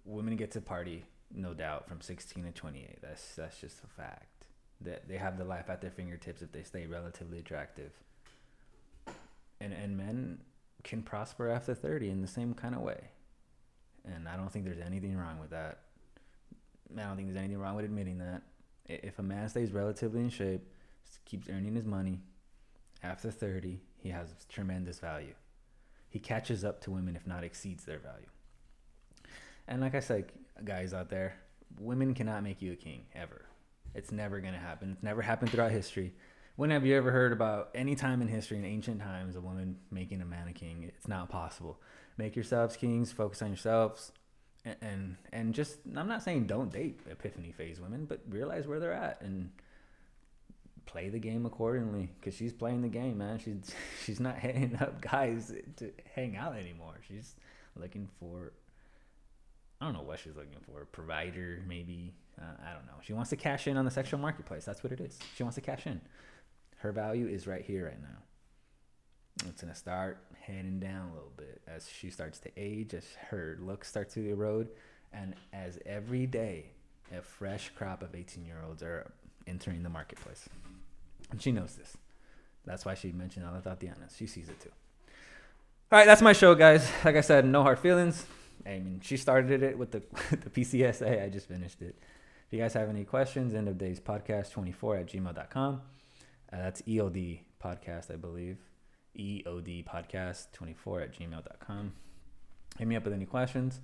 women 0.05 0.37
get 0.37 0.53
to 0.53 0.61
party 0.61 1.05
no 1.35 1.55
doubt, 1.55 1.89
from 1.89 2.01
16 2.01 2.45
to 2.45 2.51
28. 2.53 2.99
That's 3.03 3.35
that's 3.35 3.61
just 3.61 3.83
a 3.85 3.87
fact. 3.87 4.47
That 4.81 5.09
they 5.09 5.17
have 5.17 5.39
the 5.39 5.45
life 5.45 5.69
at 5.69 5.81
their 5.81 5.91
fingertips 5.91 6.43
if 6.43 6.53
they 6.53 6.63
stay 6.63 6.87
relatively 6.87 7.39
attractive. 7.39 7.93
And 9.61 9.73
and 9.73 9.97
men 9.97 10.39
can 10.85 11.03
prosper 11.03 11.51
after 11.51 11.75
30 11.75 12.11
in 12.11 12.23
the 12.23 12.29
same 12.29 12.55
kind 12.55 12.75
of 12.75 12.81
way. 12.81 13.11
And 14.05 14.29
I 14.29 14.37
don't 14.37 14.51
think 14.51 14.65
there's 14.65 14.79
anything 14.79 15.17
wrong 15.17 15.39
with 15.39 15.51
that. 15.51 15.81
I 16.97 17.03
don't 17.03 17.17
think 17.17 17.29
there's 17.29 17.39
anything 17.39 17.59
wrong 17.59 17.77
with 17.77 17.85
admitting 17.85 18.19
that. 18.19 18.43
If 18.87 19.19
a 19.19 19.23
man 19.23 19.49
stays 19.49 19.73
relatively 19.73 20.21
in 20.21 20.31
shape, 20.31 20.63
keeps 21.27 21.49
earning 21.49 21.75
his 21.75 21.85
money, 21.85 22.21
after 23.03 23.31
30, 23.31 23.81
he 23.99 24.09
has 24.09 24.29
tremendous 24.49 24.99
value. 24.99 25.35
He 26.09 26.19
catches 26.19 26.65
up 26.65 26.81
to 26.83 26.91
women, 26.91 27.17
if 27.17 27.27
not 27.27 27.45
exceeds 27.45 27.85
their 27.85 27.99
value. 27.99 28.27
And 29.67 29.83
like 29.83 29.95
I 29.95 30.01
said, 30.01 30.33
guys 30.65 30.93
out 30.95 31.11
there, 31.11 31.35
women 31.79 32.15
cannot 32.15 32.43
make 32.43 32.63
you 32.63 32.73
a 32.73 32.77
king 32.77 33.07
ever. 33.15 33.45
It's 33.95 34.13
never 34.13 34.41
gonna 34.41 34.59
happen. 34.59 34.93
It's 34.93 35.03
never 35.03 35.23
happened 35.23 35.51
throughout 35.51 35.71
history. 35.73 36.15
When 36.57 36.71
have 36.71 36.85
you 36.85 36.97
ever 36.97 37.11
heard 37.11 37.33
about 37.33 37.71
any 37.75 37.95
time 37.95 38.21
in 38.21 38.29
history 38.29 38.59
in 38.59 38.65
ancient 38.65 39.01
times 39.01 39.37
a 39.37 39.41
woman 39.41 39.77
making 39.91 40.21
a 40.21 40.25
man 40.25 40.49
a 40.49 40.53
king? 40.53 40.83
It's 40.83 41.07
not 41.07 41.29
possible. 41.29 41.81
Make 42.17 42.35
yourselves 42.35 42.77
kings. 42.77 43.13
Focus 43.13 43.43
on 43.43 43.49
yourselves, 43.49 44.13
and 44.65 44.77
and, 44.83 45.17
and 45.33 45.55
just 45.55 45.79
I'm 45.97 46.09
not 46.09 46.23
saying 46.23 46.47
don't 46.47 46.73
date 46.73 47.01
epiphany 47.09 47.53
phase 47.53 47.81
women, 47.81 48.07
but 48.07 48.21
realize 48.29 48.67
where 48.67 48.81
they're 48.81 48.93
at 48.93 49.21
and 49.23 49.51
play 50.89 51.11
the 51.11 51.19
game 51.19 51.45
accordingly 51.45 52.09
because 52.19 52.35
she's 52.35 52.53
playing 52.53 52.81
the 52.81 52.89
game 52.89 53.19
man 53.19 53.39
she's 53.39 53.75
she's 54.07 54.19
not 54.19 54.39
hitting 54.39 54.75
up 54.81 55.03
guys 55.03 55.53
to 55.77 55.93
hang 56.15 56.35
out 56.35 56.57
anymore 56.57 56.95
she's 57.07 57.37
looking 57.77 58.09
for 58.19 58.53
I 59.81 59.85
don't 59.85 59.95
know 59.95 60.03
what 60.03 60.19
she's 60.19 60.35
looking 60.35 60.59
for. 60.67 60.85
Provider, 60.87 61.63
maybe. 61.69 62.15
Uh, 62.41 62.45
I 62.67 62.73
don't 62.73 62.87
know. 62.87 62.95
She 63.03 63.13
wants 63.13 63.31
to 63.31 63.37
cash 63.37 63.67
in 63.67 63.77
on 63.77 63.85
the 63.85 63.91
sexual 63.91 64.19
marketplace. 64.19 64.65
That's 64.65 64.83
what 64.83 64.93
it 64.93 65.01
is. 65.01 65.19
She 65.37 65.43
wants 65.43 65.55
to 65.55 65.61
cash 65.61 65.87
in. 65.87 66.01
Her 66.79 66.93
value 66.93 67.27
is 67.27 67.47
right 67.47 67.63
here, 67.63 67.87
right 67.87 68.01
now. 68.01 69.49
It's 69.49 69.63
going 69.63 69.73
to 69.73 69.79
start 69.79 70.19
heading 70.41 70.81
down 70.81 71.11
a 71.11 71.15
little 71.15 71.33
bit 71.37 71.63
as 71.69 71.89
she 71.89 72.11
starts 72.11 72.39
to 72.41 72.51
age, 72.57 72.95
as 72.95 73.05
her 73.31 73.57
looks 73.61 73.89
start 73.89 74.11
to 74.11 74.29
erode, 74.29 74.69
and 75.13 75.35
as 75.53 75.79
every 75.87 76.27
day 76.27 76.67
a 77.17 77.23
fresh 77.23 77.71
crop 77.77 78.03
of 78.03 78.15
18 78.15 78.45
year 78.45 78.63
olds 78.67 78.83
are 78.83 79.11
entering 79.47 79.83
the 79.83 79.89
marketplace. 79.89 80.49
And 81.31 81.41
she 81.41 81.53
knows 81.53 81.77
this. 81.77 81.97
That's 82.65 82.85
why 82.85 82.95
she 82.95 83.13
mentioned 83.13 83.47
Ala 83.47 83.63
Tatiana. 83.63 84.09
She 84.15 84.27
sees 84.27 84.49
it 84.49 84.61
too. 84.61 84.71
All 85.91 85.99
right, 85.99 86.07
that's 86.07 86.21
my 86.21 86.33
show, 86.33 86.55
guys. 86.55 86.91
Like 87.05 87.17
I 87.17 87.23
said, 87.23 87.47
no 87.47 87.63
hard 87.63 87.79
feelings. 87.79 88.27
I 88.67 88.79
mean, 88.79 89.01
she 89.03 89.17
started 89.17 89.63
it 89.63 89.79
with 89.79 89.91
the 89.93 90.01
the 90.31 90.51
PCSA. 90.51 91.25
I 91.25 91.29
just 91.29 91.49
finished 91.49 91.83
it. 91.83 91.97
If 92.47 92.53
you 92.53 92.59
guys 92.59 92.73
have 92.75 92.89
any 92.89 93.05
questions, 93.05 93.55
end 93.55 93.69
of 93.69 93.77
days 93.77 94.01
podcast 94.01 94.53
24 94.53 94.97
at 94.97 95.07
gmail.com. 95.07 95.83
Uh, 96.51 96.57
that's 96.57 96.81
EOD 96.83 97.41
podcast, 97.63 98.11
I 98.11 98.17
believe. 98.17 98.57
EOD 99.19 99.85
podcast 99.85 100.53
24 100.53 101.01
at 101.03 101.19
gmail.com. 101.19 101.93
Hit 102.79 102.89
me 102.89 102.97
up 102.97 103.05
with 103.05 103.13
any 103.13 103.27
questions. 103.27 103.81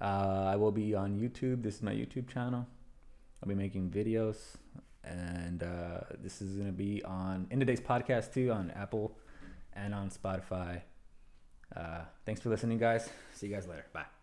Uh, 0.00 0.48
I 0.48 0.56
will 0.56 0.72
be 0.72 0.94
on 0.94 1.16
YouTube. 1.16 1.62
This 1.62 1.76
is 1.76 1.82
my 1.82 1.92
YouTube 1.92 2.28
channel. 2.28 2.66
I'll 3.42 3.48
be 3.48 3.54
making 3.54 3.90
videos. 3.90 4.56
And 5.04 5.62
uh, 5.62 6.00
this 6.20 6.40
is 6.40 6.56
going 6.56 6.66
to 6.66 6.72
be 6.72 7.04
on 7.04 7.46
End 7.50 7.62
of 7.62 7.68
Days 7.68 7.80
Podcast 7.80 8.32
too 8.32 8.50
on 8.50 8.70
Apple 8.70 9.16
and 9.74 9.94
on 9.94 10.10
Spotify. 10.10 10.80
Uh, 11.74 12.02
thanks 12.24 12.40
for 12.40 12.48
listening, 12.50 12.78
guys. 12.78 13.08
See 13.32 13.46
you 13.46 13.54
guys 13.54 13.66
later. 13.66 13.86
Bye. 13.92 14.13